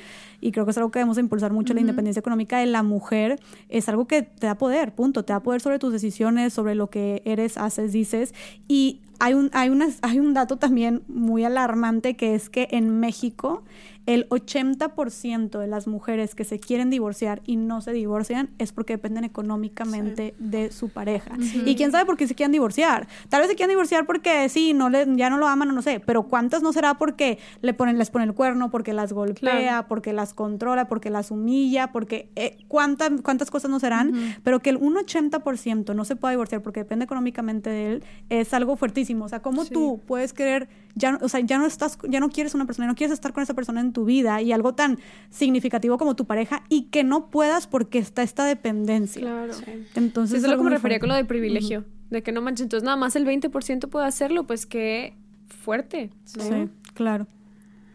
[0.44, 1.76] y creo que es algo que debemos impulsar mucho, uh -huh.
[1.76, 3.40] la independencia económica de la mujer,
[3.70, 6.90] es algo que te da poder, punto, te da poder sobre tus decisiones, sobre lo
[6.90, 8.34] que eres, haces, dices,
[8.68, 13.00] y hay un, hay, una, hay un dato también muy alarmante que es que en
[13.00, 13.62] México
[14.06, 18.94] el 80% de las mujeres que se quieren divorciar y no se divorcian es porque
[18.94, 20.44] dependen económicamente sí.
[20.44, 21.36] de su pareja.
[21.64, 23.08] Y quién sabe por qué se quieren divorciar.
[23.28, 25.82] Tal vez se quieren divorciar porque sí, no le, ya no lo aman o no
[25.82, 29.60] sé, pero ¿cuántas no será porque le ponen, les pone el cuerno, porque las golpea,
[29.60, 29.88] claro.
[29.88, 34.08] porque las controla, porque las humilla, porque eh, ¿cuántas, cuántas cosas no serán?
[34.08, 34.38] Uh -huh.
[34.42, 38.52] Pero que el un 80% no se pueda divorciar porque depende económicamente de él es
[38.52, 39.24] algo fuertísimo.
[39.24, 39.72] O sea, ¿cómo sí.
[39.72, 42.94] tú puedes querer, ya, o sea, ya no estás, ya no quieres una persona, no
[42.94, 44.98] quieres estar con esa persona en tu vida y algo tan
[45.30, 49.22] significativo como tu pareja y que no puedas porque está esta dependencia.
[49.22, 49.54] Claro.
[49.54, 49.64] Sí.
[49.94, 52.10] Entonces, sí, es lo que me refería con lo de privilegio, uh -huh.
[52.10, 55.16] de que no manches, entonces nada más el 20% puede hacerlo, pues qué
[55.48, 56.10] fuerte.
[56.36, 56.42] ¿no?
[56.44, 57.26] Sí, claro.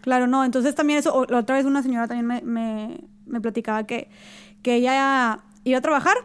[0.02, 3.86] Claro, no, entonces también eso, la otra vez una señora también me, me, me platicaba
[3.86, 4.10] que,
[4.64, 6.16] que ella iba a trabajar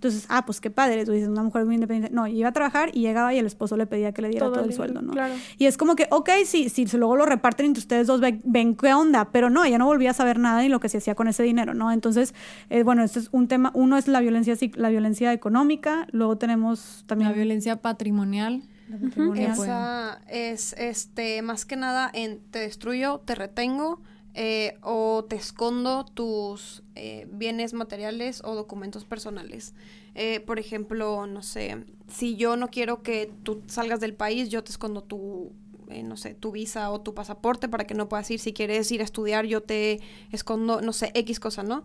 [0.00, 2.14] entonces, ah, pues qué padre, tú dices, una mujer muy independiente.
[2.14, 4.54] No, iba a trabajar y llegaba y el esposo le pedía que le diera todo,
[4.54, 5.12] todo el sueldo, ¿no?
[5.12, 5.34] Claro.
[5.58, 8.76] Y es como que, ok, si, si luego lo reparten entre ustedes dos, ven, ven,
[8.76, 11.14] qué onda, pero no, ella no volvía a saber nada ni lo que se hacía
[11.14, 11.92] con ese dinero, ¿no?
[11.92, 12.34] Entonces,
[12.70, 17.04] eh, bueno, esto es un tema, uno es la violencia, la violencia económica, luego tenemos
[17.06, 17.28] también...
[17.28, 18.62] La violencia patrimonial.
[18.88, 19.38] Uh -huh.
[19.38, 24.00] Esa es, este, más que nada en te destruyo, te retengo,
[24.34, 29.74] eh, o te escondo tus eh, bienes materiales o documentos personales.
[30.14, 34.64] Eh, por ejemplo, no sé, si yo no quiero que tú salgas del país, yo
[34.64, 35.52] te escondo tu
[35.90, 38.38] eh, no sé, tu visa o tu pasaporte para que no puedas ir.
[38.38, 40.00] Si quieres ir a estudiar, yo te
[40.30, 41.84] escondo, no sé, X cosa, ¿no?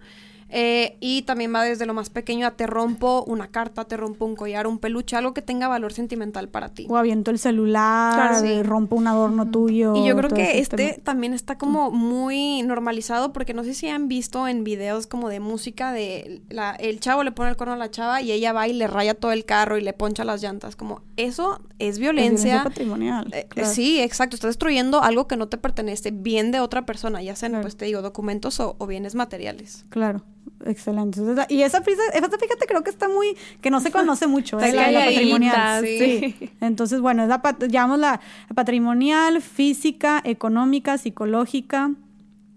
[0.49, 4.25] Eh, y también va desde lo más pequeño a te rompo una carta, te rompo
[4.25, 6.85] un collar, un peluche, algo que tenga valor sentimental para ti.
[6.89, 9.95] O aviento el celular, rompo un adorno tuyo.
[9.95, 14.07] Y yo creo que este también está como muy normalizado porque no sé si han
[14.07, 17.77] visto en videos como de música de la, el chavo le pone el corno a
[17.77, 20.41] la chava y ella va y le raya todo el carro y le poncha las
[20.41, 20.75] llantas.
[20.75, 22.63] Como eso es violencia.
[22.63, 23.33] patrimonial.
[23.33, 24.35] Eh, sí, exacto.
[24.35, 27.85] Está destruyendo algo que no te pertenece, bien de otra persona, ya sean, pues te
[27.85, 29.85] digo, documentos o bienes materiales.
[29.89, 30.23] Claro.
[30.65, 31.21] Excelente.
[31.49, 34.71] Y esa pieza, fíjate, creo que está muy, que no se conoce mucho, ¿eh?
[34.91, 35.85] la, patrimonial.
[35.85, 36.51] Sí.
[36.59, 38.19] Entonces, bueno, es la, llamamos la
[38.53, 41.91] patrimonial, física, económica, psicológica.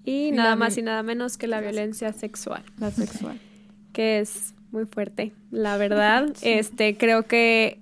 [0.04, 2.64] Y, nada más y nada menos que la violencia sexual.
[2.78, 3.38] La sexual.
[3.92, 6.32] Que es muy fuerte, la verdad.
[6.42, 7.80] Este, creo que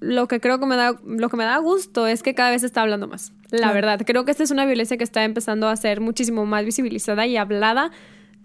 [0.00, 2.62] lo que creo que me da, lo que me da gusto es que cada vez
[2.62, 3.32] se está hablando más.
[3.50, 6.64] La verdad, creo que esta es una violencia que está empezando a ser muchísimo más
[6.64, 7.92] visibilizada y hablada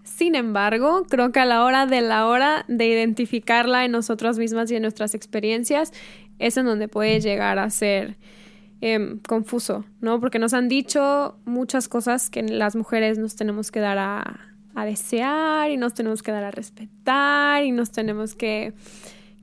[0.04, 4.70] sin embargo, creo que a la hora de la hora de identificarla en nosotras mismas
[4.70, 5.92] y en nuestras experiencias,
[6.38, 8.16] es en donde puede llegar a ser
[8.80, 10.18] em, confuso, ¿no?
[10.20, 14.40] Porque nos han dicho muchas cosas que las mujeres nos tenemos que dar a,
[14.84, 18.72] desear y nos tenemos que dar a respetar y nos tenemos que,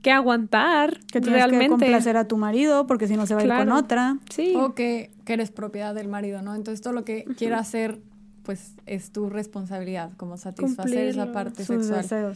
[0.02, 1.66] que aguantar que tienes realmente.
[1.66, 4.18] que complacer a tu marido porque si no se va a ir con otra.
[4.28, 4.54] Sí.
[4.56, 6.56] O que, que, eres propiedad del marido, ¿no?
[6.56, 8.00] Entonces todo lo que quiera hacer
[8.42, 12.34] pues es tu responsabilidad, como satisfacer esa parte sexual.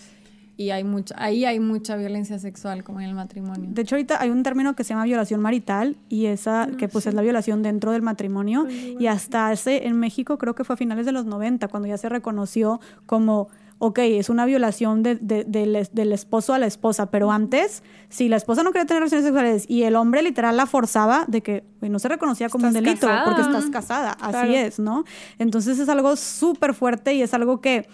[0.57, 3.71] Y hay mucha, ahí hay mucha violencia sexual, como en el matrimonio.
[3.73, 6.87] De hecho, ahorita hay un término que se llama violación marital, y esa, ah, que
[6.87, 8.67] pues es la violación dentro del matrimonio.
[8.71, 11.99] y hasta hace, en México, creo que fue a finales de los 90, cuando ya
[11.99, 13.49] se reconoció como
[13.87, 18.63] ok, es una violación de, del, esposo a la esposa, pero antes, si la esposa
[18.63, 22.09] no quería tener relaciones sexuales y el hombre literal la forzaba de que no se
[22.09, 25.05] reconocía como un delito porque estás casada, así es, ¿no?
[25.39, 27.87] Entonces es algo súper fuerte y es algo que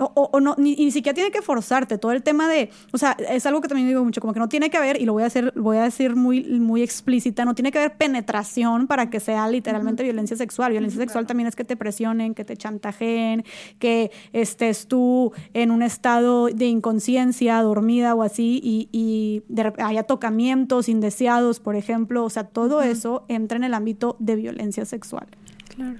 [0.00, 1.98] o, o, no, ni, ni, siquiera tiene que forzarte.
[1.98, 4.48] Todo el tema de, o sea, es algo que también digo mucho, como que no
[4.48, 7.54] tiene que haber, y lo voy a hacer, voy a decir muy, muy explícita, no
[7.54, 10.72] tiene que haber penetración para que sea literalmente violencia sexual.
[10.72, 13.44] Violencia sexual también es que te presionen, que te chantajeen,
[13.78, 19.42] que estés tú en un estado de inconsciencia, dormida o así, y, y
[19.78, 22.24] haya tocamientos indeseados, por ejemplo.
[22.24, 25.28] O sea, todo eso entra en el ámbito de violencia sexual.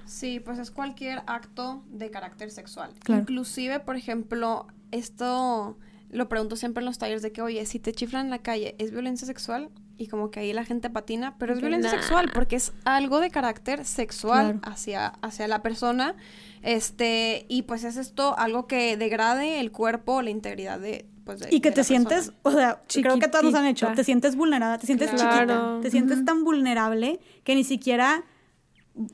[0.05, 2.91] Sí, pues es cualquier acto de carácter sexual.
[3.07, 5.77] Inclusive, por ejemplo, esto
[6.09, 8.75] lo pregunto siempre en los talleres de que, oye, si te chiflan en la calle,
[8.79, 9.69] ¿es violencia sexual?
[9.97, 13.29] Y como que ahí la gente patina, pero es violencia sexual porque es algo de
[13.29, 16.15] carácter sexual hacia, hacia la persona.
[16.61, 21.59] Este, y pues es esto algo que degrade el cuerpo, la integridad de, pues, y
[21.59, 24.85] que te sientes, o sea, creo que todos nos han hecho, te sientes vulnerada, te
[24.85, 28.23] sientes chiquita, te sientes tan vulnerable que ni siquiera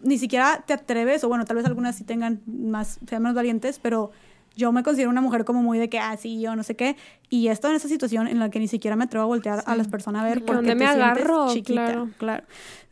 [0.03, 3.79] ni siquiera te atreves, o bueno, tal vez algunas sí tengan más, sean más valientes,
[3.79, 4.11] pero
[4.55, 6.95] yo me considero una mujer como muy de que, ah, sí, yo no sé qué,
[7.29, 9.75] y estoy en esa situación en la que ni siquiera me atrevo a voltear a
[9.75, 12.09] las personas a ver porque te me agarro, chiquita, claro.
[12.17, 12.43] claro.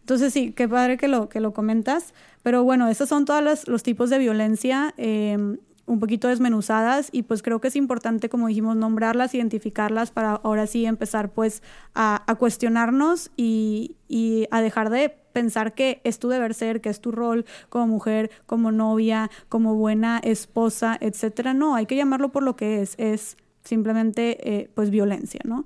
[0.01, 3.83] Entonces sí, qué padre que lo, que lo comentas, pero bueno, esos son todos los,
[3.83, 4.93] tipos de violencia.
[4.97, 10.31] Eh, un poquito desmenuzadas y pues creo que es importante, como dijimos, nombrarlas, identificarlas para
[10.35, 11.61] ahora sí empezar pues
[11.93, 17.01] a, cuestionarnos y, y, a dejar de pensar que es tu deber ser, que es
[17.01, 21.53] tu rol como mujer, como novia, como buena esposa, etcétera.
[21.53, 25.65] No, hay que llamarlo por lo que es, es simplemente eh, pues violencia, ¿no?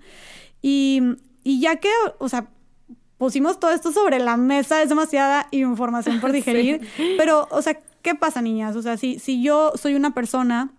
[0.61, 1.01] Y,
[1.43, 2.49] y ya que, o sea,
[3.17, 6.81] pusimos todo esto sobre la mesa, es demasiada información por digerir,
[7.17, 8.75] pero, o sea, ¿qué pasa, niñas?
[8.75, 10.71] O sea, si, si yo soy una persona,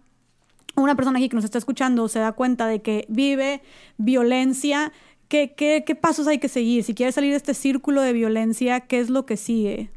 [0.76, 3.62] una persona aquí que nos está escuchando se da cuenta de que vive
[3.96, 4.92] violencia,
[5.28, 6.84] ¿qué, qué, qué pasos hay que seguir?
[6.84, 9.90] Si quieres salir de este círculo de violencia, ¿qué es lo que sigue?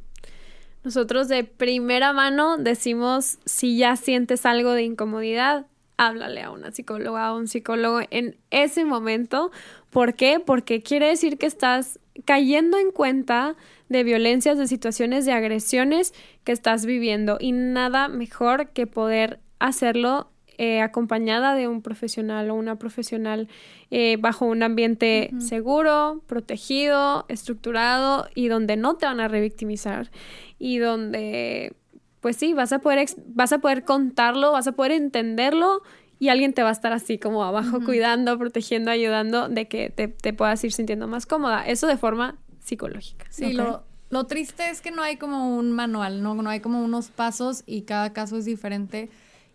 [0.83, 5.67] Nosotros de primera mano decimos, si ya sientes algo de incomodidad,
[5.97, 9.51] háblale a una psicóloga, a un psicólogo en ese momento.
[9.91, 10.39] ¿Por qué?
[10.43, 13.55] Porque quiere decir que estás cayendo en cuenta
[13.89, 20.30] de violencias, de situaciones de agresiones que estás viviendo y nada mejor que poder hacerlo
[20.63, 23.47] eh, acompañada de un profesional o una profesional
[23.89, 30.11] eh, bajo un ambiente seguro, protegido, estructurado y donde no te van a revictimizar
[30.59, 31.75] y donde
[32.19, 35.81] pues sí, vas a poder, vas a poder contarlo, vas a poder entenderlo
[36.19, 40.09] y alguien te va a estar así como abajo cuidando, protegiendo, ayudando de que te,
[40.09, 41.65] te, puedas ir sintiendo más cómoda.
[41.65, 43.25] Eso de forma psicológica.
[43.31, 46.35] Sí, lo, lo triste es que no hay como un manual, ¿no?
[46.35, 49.09] No hay como unos pasos y cada caso es diferente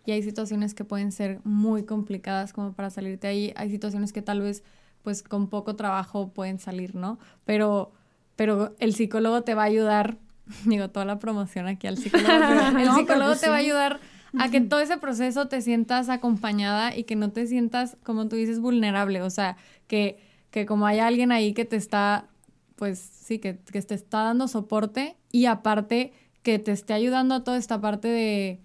[0.07, 3.53] y hay situaciones que pueden ser muy complicadas como para salirte ahí.
[3.57, 4.63] Hay situaciones que tal vez
[5.03, 7.19] pues con poco trabajo pueden salir, ¿no?
[7.43, 7.91] Pero,
[8.37, 10.17] pero el psicólogo te va a ayudar
[10.65, 12.29] digo, toda la promoción aquí al psicólogo,
[12.79, 13.99] el psicólogo te va a ayudar
[14.39, 18.37] a que todo ese proceso te sientas acompañada y que no te sientas, como tú
[18.37, 19.21] dices, vulnerable.
[19.23, 20.19] O sea, que,
[20.51, 22.27] que como hay alguien ahí que te está,
[22.77, 27.43] pues sí, que, que te está dando soporte y aparte que te esté ayudando a
[27.43, 28.61] toda esta parte de,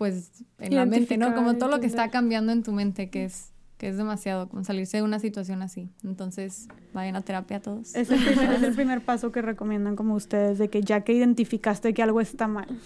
[0.00, 1.34] pues, en la mente, ¿no?
[1.34, 4.64] Como todo lo que está cambiando en tu mente, que es que es demasiado, como
[4.64, 5.90] salirse de una situación así.
[6.02, 7.94] Entonces, vayan a terapia todos.
[7.94, 12.22] Es el, primer, paso que recomiendan como ustedes, de que ya que identificaste que algo
[12.22, 12.80] está mal.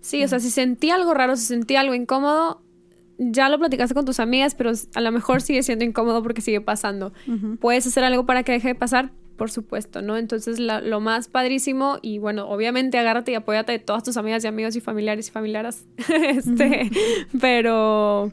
[0.00, 2.62] Sí, o sea, si sentí algo raro, si sentí algo incómodo,
[3.18, 6.62] ya lo platicaste con tus amigas, pero a lo mejor sigue siendo incómodo porque sigue
[6.62, 7.12] pasando.
[7.60, 9.12] ¿Puedes hacer algo para que deje de pasar?
[9.36, 10.16] Por supuesto, ¿no?
[10.16, 14.46] Entonces, lo más padrísimo, y bueno, obviamente agárrate y apóyate de todas tus amigas y
[14.46, 16.90] amigos y familiares y familiares, este,
[17.40, 18.30] pero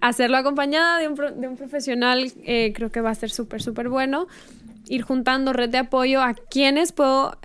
[0.00, 3.88] hacerlo acompañada de un, de un profesional eh, creo que va a ser súper, súper
[3.88, 4.26] bueno.
[4.88, 7.38] Ir juntando red de apoyo a quienes puedo,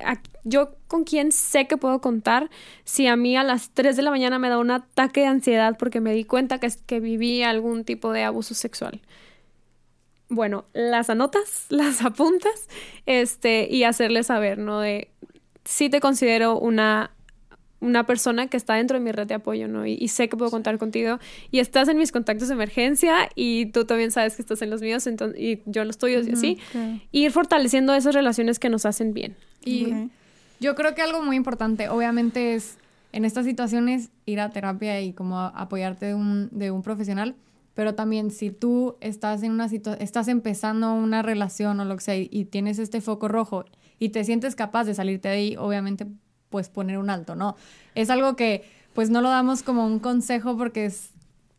[0.44, 2.50] yo con quién sé que puedo contar
[2.86, 5.76] si a mí a las 3 de la mañana me da un ataque de ansiedad
[5.78, 9.02] porque me di cuenta que, que viví algún tipo de abuso sexual.
[10.30, 12.68] Bueno, las anotas, las apuntas,
[13.06, 14.80] este, y hacerles saber, ¿no?
[14.80, 15.10] De
[15.64, 17.12] si te considero una
[17.82, 19.86] una persona que está dentro de mi red de apoyo, ¿no?
[19.86, 21.20] Y, sé que puedo contar contigo.
[21.52, 24.82] Y estás en mis contactos de emergencia y tú también sabes que estás en los
[24.82, 26.58] míos entonces, y yo en los tuyos y así.
[27.12, 29.36] Y ir fortaleciendo esas relaciones que nos hacen bien.
[29.64, 29.94] Y
[30.60, 32.78] yo creo que algo muy importante, obviamente, es
[33.12, 37.36] en estas situaciones ir a terapia y como apoyarte de un, de un profesional.
[37.76, 42.04] Pero también si tú estás en una situación, estás empezando una relación o lo que
[42.04, 43.66] sea y tienes este foco rojo
[44.00, 46.08] y te sientes capaz de salirte de ahí, obviamente
[46.50, 47.56] pues poner un alto, ¿no?
[47.94, 48.64] Es algo que
[48.94, 51.12] pues no lo damos como un consejo porque es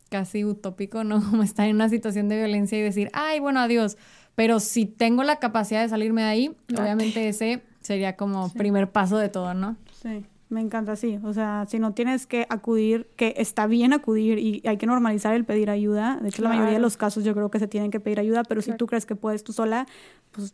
[0.09, 1.21] casi utópico, ¿no?
[1.29, 3.97] Como estar en una situación de violencia y decir, ay, bueno, adiós.
[4.35, 9.17] Pero si tengo la capacidad de salirme de ahí, obviamente ese sería como primer paso
[9.17, 9.77] de todo, ¿no?
[10.01, 10.25] Sí.
[10.49, 11.19] Me encanta, sí.
[11.23, 15.33] O sea, si no tienes que acudir, que está bien acudir y hay que normalizar
[15.33, 16.19] el pedir ayuda.
[16.21, 18.43] De hecho, la mayoría de los casos yo creo que se tienen que pedir ayuda,
[18.43, 19.87] pero si tú crees que puedes tú sola,
[20.31, 20.53] pues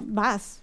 [0.00, 0.62] vas.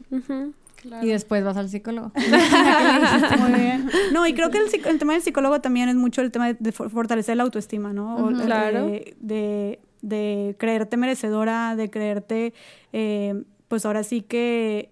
[1.02, 2.12] Y después vas al psicólogo.
[3.40, 3.90] Muy bien.
[4.12, 7.38] No, y creo que el, tema del psicólogo también es mucho el tema de, fortalecer
[7.38, 8.32] la autoestima, ¿no?
[8.44, 8.88] claro.
[9.20, 12.54] De, de, creerte merecedora, de creerte,
[12.92, 14.92] eh, pues ahora sí que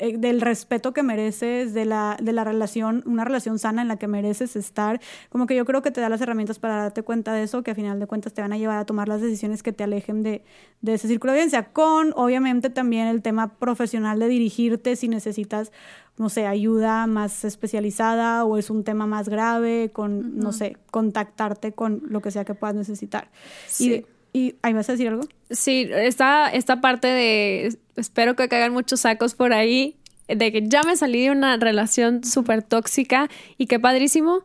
[0.00, 3.96] eh, del respeto que mereces, de la, de la relación, una relación sana en la
[3.96, 5.00] que mereces estar.
[5.28, 7.70] Como que yo creo que te da las herramientas para darte cuenta de eso, que
[7.70, 10.22] a final de cuentas te van a llevar a tomar las decisiones que te alejen
[10.22, 10.42] de,
[10.80, 11.72] de ese círculo de evidencia.
[11.72, 15.72] Con, obviamente, también el tema profesional de dirigirte si necesitas,
[16.16, 21.72] no sé, ayuda más especializada o es un tema más grave, con, no sé, contactarte
[21.72, 23.30] con lo que sea que puedas necesitar.
[23.66, 23.92] Sí.
[23.92, 24.17] ¿Y
[24.62, 25.22] ahí vas a decir algo?
[25.50, 29.96] Sí, esta, esta parte de espero que caigan muchos sacos por ahí,
[30.28, 34.44] de que ya me salí de una relación súper tóxica y qué padrísimo.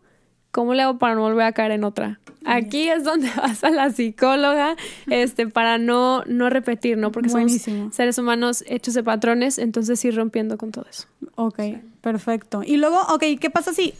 [0.51, 2.19] ¿Cómo le hago para no volver a caer en otra?
[2.45, 4.75] Aquí es donde vas a la psicóloga,
[5.07, 7.11] este, para no, no repetir, ¿no?
[7.11, 7.51] Porque somos
[7.91, 11.07] seres humanos hechos de patrones, entonces ir rompiendo con todo eso.
[11.35, 11.59] Ok,
[12.01, 12.61] perfecto.
[12.63, 13.95] Y luego, ok, ¿qué pasa si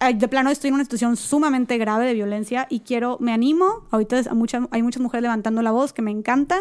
[0.00, 4.22] de plano estoy en una situación sumamente grave de violencia y quiero, me animo, ahorita
[4.70, 6.60] hay muchas mujeres levantando la voz que me encanta.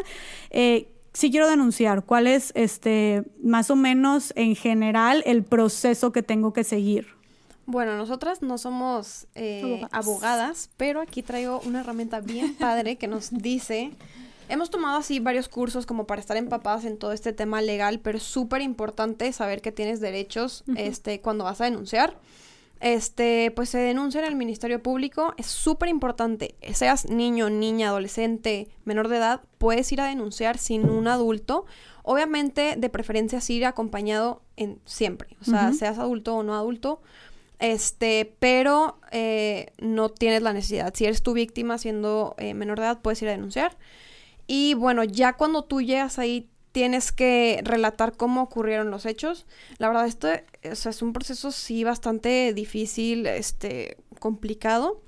[0.50, 6.24] Eh, sí quiero denunciar cuál es este más o menos en general el proceso que
[6.24, 7.08] tengo que seguir.
[7.66, 13.30] Bueno, nosotras no somos eh, abogadas, pero aquí traigo una herramienta bien padre que nos
[13.32, 13.92] dice,
[14.48, 18.20] hemos tomado así varios cursos como para estar empapadas en todo este tema legal, pero
[18.20, 22.18] es súper importante saber que tienes derechos este, cuando vas a denunciar
[22.80, 25.34] este, pues se denuncia en el Ministerio Público.
[25.38, 30.90] Es súper importante, seas niño, niña, adolescente, menor de edad, puedes ir a denunciar sin
[30.90, 31.66] un adulto.
[32.04, 35.36] Obviamente, de preferencia, sí ir acompañado en siempre.
[35.42, 37.02] O sea, seas adulto o no adulto.
[37.60, 40.94] Este, pero eh, no tienes la necesidad.
[40.94, 43.78] Si eres tu víctima siendo eh, menor de edad, puedes ir a denunciar.
[44.46, 49.48] Y bueno, ya cuando tú llegas ahí, tienes que relatar cómo ocurrieron los hechos.
[49.80, 50.30] La verdad, esto
[50.62, 55.02] es un proceso sí bastante difícil, este, complicado.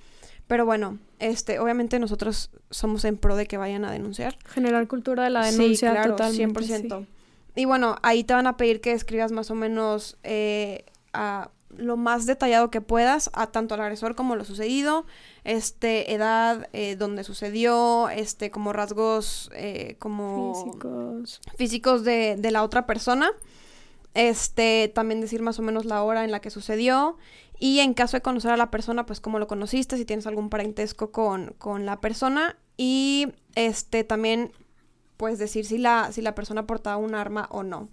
[0.47, 4.35] Pero bueno, este, obviamente nosotros somos en pro de que vayan a denunciar.
[4.47, 7.05] Generar cultura de la denuncia sí, claro, 100%.
[7.53, 11.97] Y bueno, ahí te van a pedir que escribas más o menos eh, a lo
[11.97, 15.05] más detallado que puedas a tanto al agresor como lo sucedido,
[15.49, 22.63] este, edad, eh, donde sucedió, este, como rasgos eh, como físicos, físicos de, de, la
[22.63, 23.31] otra persona,
[24.13, 27.17] este, también decir más o menos la hora en la que sucedió.
[27.57, 30.51] Y en caso de conocer a la persona, pues cómo lo conociste, si tienes algún
[30.51, 32.55] parentesco con, con la persona.
[32.77, 34.51] Y este, también,
[35.17, 37.89] pues decir si la, si la persona portaba un arma o no.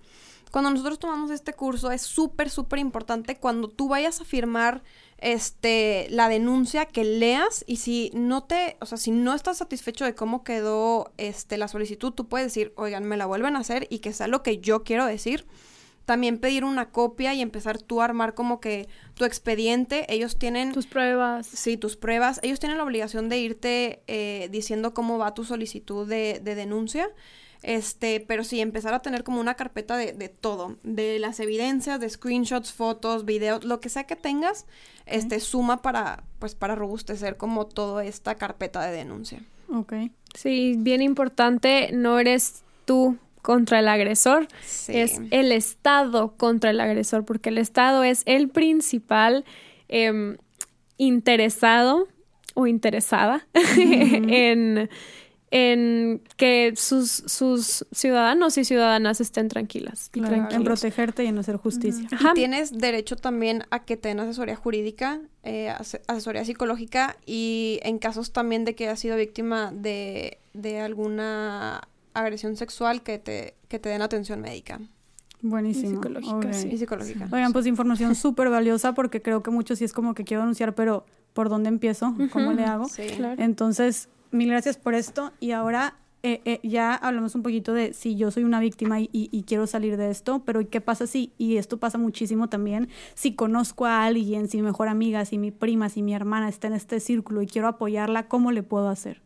[0.51, 4.83] Cuando nosotros tomamos este curso es súper, súper importante cuando tú vayas a firmar
[5.19, 10.05] este, la denuncia que leas y si no te, o sea, si no estás satisfecho
[10.05, 13.87] de cómo quedó este, la solicitud, tú puedes decir, oigan, me la vuelven a hacer
[13.91, 15.47] y que sea lo que yo quiero decir.
[16.05, 20.07] También pedir una copia y empezar tú a armar como que tu expediente.
[20.09, 20.71] Ellos tienen...
[20.71, 21.49] Tus pruebas.
[21.49, 22.39] Sí, tus pruebas.
[22.45, 27.11] Ellos tienen la obligación de irte eh, diciendo cómo va tu solicitud de, de denuncia.
[27.63, 31.99] Este, pero sí, empezar a tener como una carpeta de, de, todo, de las evidencias,
[31.99, 34.67] de screenshots, fotos, videos, lo que sea que tengas,
[35.07, 39.43] este, suma para, pues, para robustecer como toda esta carpeta de denuncia.
[39.69, 39.95] Ok.
[40.35, 44.93] Sí, bien importante, no eres tú contra el agresor, Sí.
[44.99, 49.45] es el Estado contra el agresor, porque el Estado es el principal
[49.89, 50.37] em,
[50.99, 52.09] interesado
[52.55, 53.47] o interesada
[53.77, 54.89] en,
[55.51, 60.11] en que sus, sus ciudadanos y ciudadanas estén tranquilas.
[60.15, 62.09] y Claro, en protegerte y en hacer justicia.
[62.13, 62.33] Ajá.
[62.35, 67.99] Tienes derecho también a que te den asesoría jurídica, eh, ase- asesoría psicológica y en
[67.99, 73.79] casos también de que hayas sido víctima de, de alguna agresión sexual que te, que
[73.79, 74.81] te den atención médica
[75.43, 75.91] Buenísimo.
[75.91, 76.47] Y psicológica, Ok.
[76.53, 76.69] sí.
[76.73, 77.29] y psicológica.
[77.31, 80.75] Oigan, pues información súper valiosa porque creo que muchos sí es como que quiero denunciar,
[80.75, 82.17] pero ¿por dónde empiezo?
[82.33, 82.89] ¿Cómo le hago?
[82.89, 83.03] Sí.
[83.17, 83.41] Claro.
[83.41, 85.33] Entonces, mil gracias por esto.
[85.41, 89.09] Y ahora eh, eh, ya hablamos un poquito de si yo soy una víctima y,
[89.13, 93.35] y- quiero salir de esto, pero ¿qué pasa si, y esto pasa muchísimo también, si
[93.35, 96.73] conozco a alguien, si mi mejor amiga, si mi prima, si mi hermana está en
[96.75, 99.21] este círculo y quiero apoyarla, ¿cómo le puedo hacer?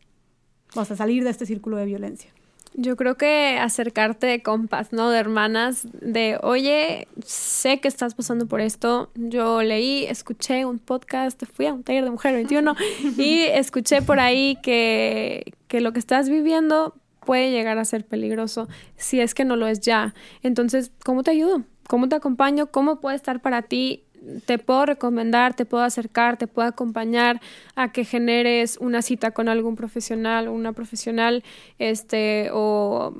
[0.74, 2.30] O sea, salir de este círculo de violencia.
[2.74, 5.10] Yo creo que acercarte de compas, ¿no?
[5.10, 9.10] De hermanas, de, oye, sé que estás pasando por esto.
[9.14, 12.76] Yo leí, escuché un podcast, fui a un taller de Mujer 21
[13.18, 16.94] y escuché por ahí que, que lo que estás viviendo
[17.24, 20.14] puede llegar a ser peligroso si es que no lo es ya.
[20.42, 21.64] Entonces, ¿cómo te ayudo?
[21.88, 22.66] ¿Cómo te acompaño?
[22.70, 24.04] ¿Cómo puedo estar para ti?
[24.44, 27.40] Te puedo recomendar, te puedo acercar, te puedo acompañar
[27.74, 31.42] a que generes una cita con algún profesional o una profesional,
[31.78, 33.14] este, o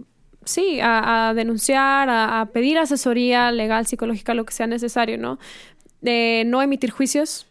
[0.45, 5.39] sí, a, a denunciar, a, a pedir asesoría legal, psicológica, lo que sea necesario, ¿no?
[6.01, 7.47] De no emitir juicios,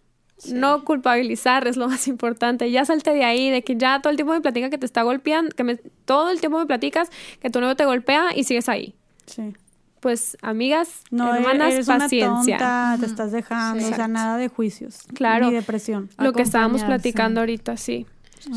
[0.47, 2.71] no culpabilizar es lo más importante.
[2.71, 5.01] Ya salte de ahí, de que ya todo el tiempo me platica que te está
[5.03, 5.75] golpeando, que me,
[6.05, 7.09] todo el tiempo me platicas
[7.41, 8.95] que tu novio te golpea y sigues ahí.
[9.25, 9.53] Sí.
[9.99, 12.29] Pues, amigas, No, e- hermanas, eres paciencia.
[12.29, 13.91] una tonta, te estás dejando, Sí.
[13.91, 14.99] o sea, nada de juicios.
[15.13, 15.47] Claro.
[15.47, 16.09] Ni depresión.
[16.17, 17.41] Lo que estábamos platicando sí.
[17.41, 18.05] ahorita, sí.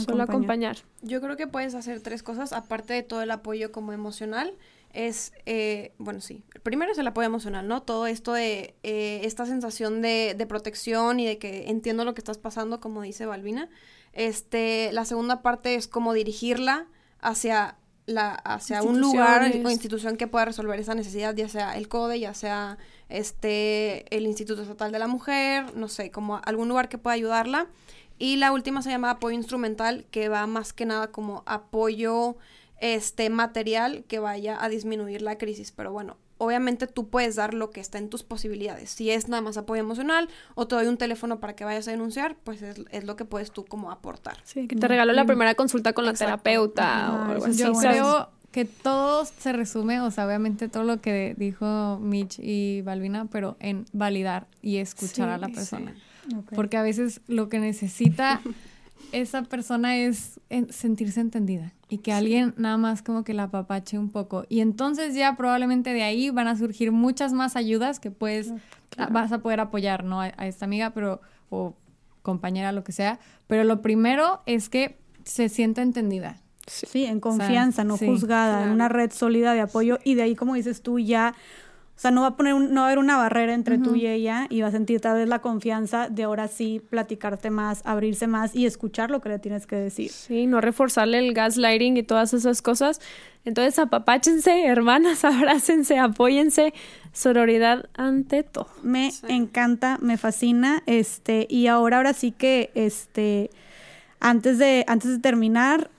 [0.07, 0.77] Solo Acompañar.
[1.03, 4.55] Yo creo que puedes hacer tres cosas, aparte de todo el apoyo como emocional.
[4.93, 6.45] Es, eh, bueno, sí.
[6.55, 7.83] El primero es el apoyo emocional, ¿no?
[7.83, 12.21] Todo esto de eh, esta sensación de, de protección y de que entiendo lo que
[12.21, 13.69] estás pasando, como dice Balbina.
[14.13, 16.87] Este, la segunda parte es como dirigirla
[17.21, 17.77] hacia
[18.07, 22.21] la, hacia un lugar o institución que pueda resolver esa necesidad, ya sea el CODE,
[22.21, 22.79] ya sea
[23.09, 27.69] este el Instituto Estatal de la Mujer, no sé, como algún lugar que pueda ayudarla.
[28.19, 32.37] Y la última se llama apoyo instrumental, que va más que nada como apoyo
[32.81, 35.73] este material que vaya a disminuir la crisis.
[35.73, 38.91] Pero bueno, obviamente tú puedes dar lo que está en tus posibilidades.
[38.91, 41.91] Si es nada más apoyo emocional o te doy un teléfono para que vayas a
[41.93, 44.39] denunciar, pues es, es lo que puedes tú como aportar.
[44.45, 46.43] Sí, que te regalo la primera consulta con la Exacto.
[46.43, 47.57] terapeuta o algo así.
[47.59, 47.99] Yo Sí, ¿sabes?
[48.01, 53.27] creo que todo se resume, o sea, obviamente todo lo que dijo Mitch y Balbina,
[53.31, 55.95] pero en validar y escuchar a la Sí, persona.
[56.55, 58.41] Porque a veces lo que necesita
[59.13, 63.99] esa persona es en- sentirse entendida y que alguien nada más como que la apapache
[63.99, 64.45] un poco.
[64.49, 68.53] Y entonces ya probablemente de ahí van a surgir muchas más ayudas que puedes,
[69.11, 70.21] vas a poder apoyar, ¿no?
[70.23, 71.75] A, a esta amiga, pero, o
[72.23, 73.19] compañera, lo que sea.
[73.47, 76.39] Pero lo primero es que se sienta entendida.
[76.67, 80.37] Sí, en confianza, no sí, juzgada, en una red sólida de apoyo y de ahí,
[80.37, 81.35] como dices tú, ya,
[82.03, 84.07] sea, no va a poner, un- no va a haber una barrera entre tú y
[84.07, 88.27] ella y va a sentir tal vez la confianza de ahora sí platicarte más, abrirse
[88.27, 90.11] más y escuchar lo que le tienes que decir.
[90.11, 93.01] Sí, no reforzarle el gaslighting y todas esas cosas.
[93.45, 96.75] Entonces, apapáchense, hermanas, abrácense, apóyense.
[97.13, 98.69] Sororidad ante todo.
[98.83, 99.27] Me Sí.
[99.29, 103.51] encanta, me fascina, este, y ahora, ahora sí que, este,
[104.19, 105.91] antes de, antes de terminar,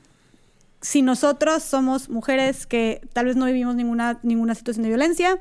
[0.82, 5.38] si nosotros somos mujeres que tal vez no vivimos ninguna, ninguna situación de violencia,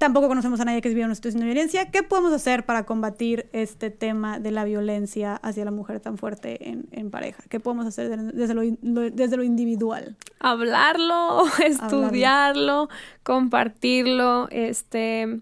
[0.00, 3.50] tampoco conocemos a nadie que viva una situación de violencia, ¿qué podemos hacer para combatir
[3.52, 7.42] este tema de la violencia hacia la mujer tan fuerte en, en pareja?
[7.50, 8.62] ¿Qué podemos hacer de- desde lo,
[9.10, 10.16] desde lo individual?
[10.40, 12.88] Hablarlo, estudiarlo,
[13.22, 15.40] compartirlo, este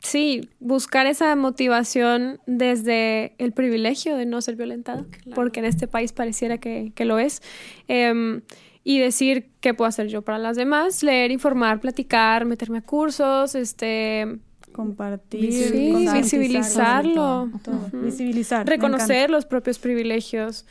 [0.00, 6.12] sí, buscar esa motivación desde el privilegio de no ser violentado, porque en este país
[6.12, 7.40] pareciera que, que lo es.
[7.88, 8.42] Em,
[8.84, 13.54] y decir qué puedo hacer yo para las demás, leer, informar, platicar, meterme a cursos,
[13.54, 14.38] este
[14.72, 17.48] compartir, sí, visibilizarlo,
[17.92, 20.66] visibilizar, reconocer los propios privilegios,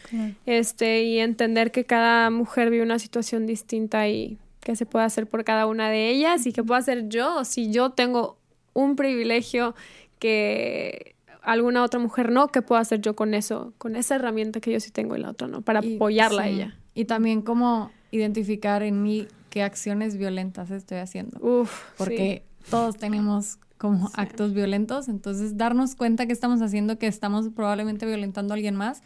[0.45, 5.25] este y entender que cada mujer vive una situación distinta y qué se puede hacer
[5.27, 8.37] por cada una de ellas y qué puedo hacer yo si yo tengo
[8.73, 9.73] un privilegio
[10.19, 14.71] que alguna otra mujer no, qué puedo hacer yo con eso, con esa herramienta que
[14.71, 16.77] yo sí tengo y la otra no, para apoyarla a ella.
[16.93, 21.39] Y también como identificar en mí qué acciones violentas estoy haciendo.
[21.39, 27.49] Uf, porque todos tenemos como actos violentos, entonces darnos cuenta que estamos haciendo, que estamos
[27.49, 29.01] probablemente violentando a alguien más,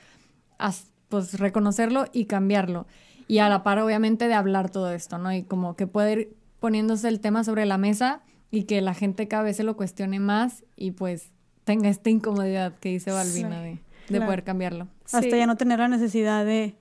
[1.09, 2.85] pues reconocerlo y cambiarlo.
[3.27, 5.33] Y a la par, obviamente, de hablar todo esto, ¿no?
[5.33, 9.27] Y como que puede ir poniéndose el tema sobre la mesa y que la gente
[9.27, 11.31] cada vez se lo cuestione más y pues
[11.63, 13.79] tenga esta incomodidad que dice Balbina de,
[14.09, 14.87] poder cambiarlo.
[15.11, 16.75] Hasta ya no tener la necesidad de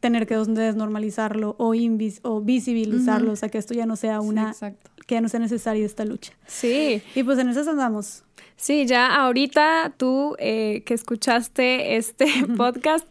[0.00, 4.54] tener que desnormalizarlo o, invis o visibilizarlo, o sea, que esto ya no sea una,
[5.06, 6.32] que ya no sea necesaria esta lucha.
[6.46, 7.02] Sí.
[7.14, 8.24] Y pues en eso andamos.
[8.56, 12.26] Sí, ya ahorita tú eh, que escuchaste este
[12.56, 13.06] podcast,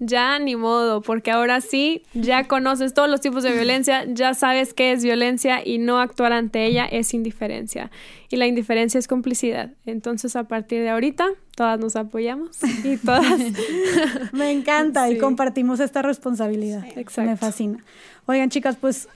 [0.00, 4.74] ya ni modo, porque ahora sí, ya conoces todos los tipos de violencia, ya sabes
[4.74, 7.90] qué es violencia y no actuar ante ella es indiferencia.
[8.30, 9.70] Y la indiferencia es complicidad.
[9.84, 13.40] Entonces, a partir de ahorita, todas nos apoyamos y todas...
[14.32, 16.84] Me encanta y compartimos esta responsabilidad.
[17.18, 17.84] Me fascina.
[18.26, 19.08] Oigan, chicas, pues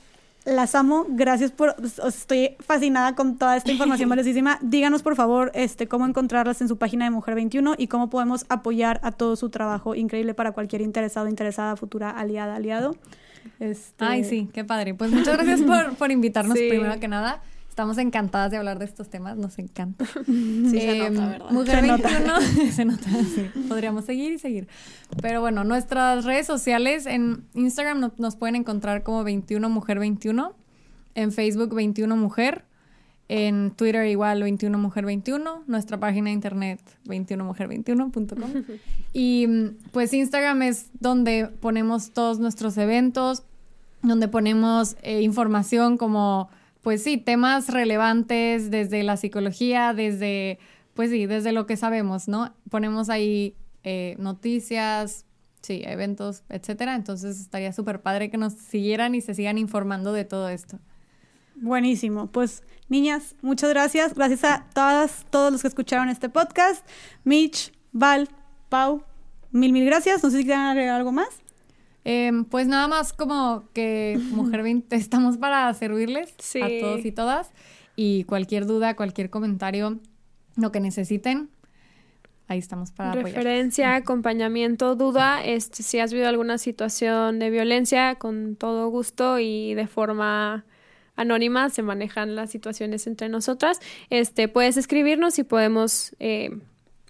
[0.45, 1.75] las amo, gracias por,
[2.07, 4.59] estoy fascinada con toda esta información valiosísima.
[4.61, 8.45] Díganos por favor este, cómo encontrarlas en su página de Mujer 21 y cómo podemos
[8.49, 12.95] apoyar a todo su trabajo increíble para cualquier interesado, interesada, futura, aliada, aliado.
[13.61, 14.05] Este...
[14.05, 14.95] Ay, sí, qué padre.
[14.95, 17.41] Pues muchas gracias por, por invitarnos primero que nada.
[17.75, 20.05] Estamos encantadas de hablar de estos temas, nos encanta.
[20.27, 21.51] Sí, se nota, em, ¿verdad?
[21.51, 23.51] Mujer 21, se nota, sí.
[23.69, 24.69] Podríamos seguir y seguir.
[25.21, 30.55] Pero bueno, nuestras redes sociales en Instagram nos pueden encontrar como 21 Mujer 21,
[31.17, 32.65] en Facebook 21 Mujer,
[33.27, 38.51] en Twitter igual 21 Mujer 21, nuestra página de internet 21mujer21.com.
[39.13, 39.49] y
[39.91, 43.43] pues Instagram es donde ponemos todos nuestros eventos,
[44.03, 46.49] donde ponemos eh, información como
[46.85, 50.59] pues sí, temas relevantes desde la psicología, desde,
[50.93, 52.55] pues sí, desde lo que sabemos, ¿no?
[52.71, 55.25] Ponemos ahí eh, noticias,
[55.63, 56.95] sí, eventos, etcétera.
[56.95, 60.79] Entonces estaría súper padre que nos siguieran y se sigan informando de todo esto.
[61.57, 62.27] Buenísimo.
[62.27, 64.15] Pues, niñas, muchas gracias.
[64.15, 66.87] Gracias a todas, todos los que escucharon este podcast.
[67.25, 68.29] Mitch, Val,
[68.69, 69.03] Pau,
[69.53, 70.23] mil, mil gracias.
[70.23, 71.44] No sé si quieren agregar algo más.
[72.05, 77.51] Em, pues nada más como que Mujer 20 estamos para servirles a todos y todas.
[77.97, 79.99] Y cualquier duda, cualquier comentario,
[80.57, 81.49] lo que necesiten,
[82.49, 88.57] ahí estamos para Referencia, acompañamiento, duda, este, si has vivido alguna situación de violencia, con
[88.57, 90.65] todo gusto y de forma
[91.17, 93.81] anónima se manejan las situaciones entre nosotras.
[94.11, 96.51] Este, puedes escribirnos y podemos eh,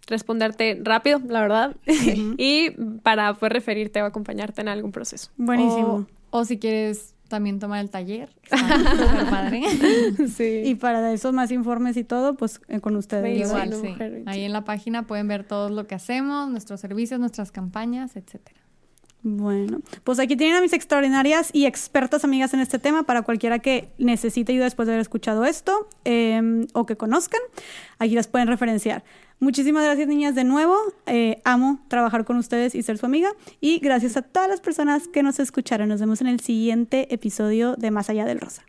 [0.07, 2.71] responderte rápido, la verdad, y
[3.03, 5.31] para poder referirte o acompañarte en algún proceso.
[5.37, 6.07] Buenísimo.
[6.31, 8.31] O, si quieres también tomar el taller,
[9.31, 9.63] padre.
[10.29, 10.63] sí.
[10.65, 13.49] Y para esos más informes y todo, pues eh, con ustedes.
[13.49, 13.95] Igual, sí.
[14.27, 18.64] Ahí en la página pueden ver todo lo que hacemos, nuestros servicios, nuestras campañas, etcétera.
[19.27, 23.59] Bueno, pues aquí tienen a mis extraordinarias y expertas amigas en este tema para cualquiera
[23.59, 27.41] que necesite ayuda después de haber escuchado esto em, o que conozcan.
[27.99, 29.03] Aquí las pueden referenciar.
[29.41, 30.77] Muchísimas gracias, niñas, de nuevo.
[31.07, 33.31] Eh, amo trabajar con ustedes y ser su amiga.
[33.63, 35.89] Y gracias a todas las personas que nos escucharon.
[35.89, 38.63] Nos vemos en el siguiente episodio de Más Allá del Rosa.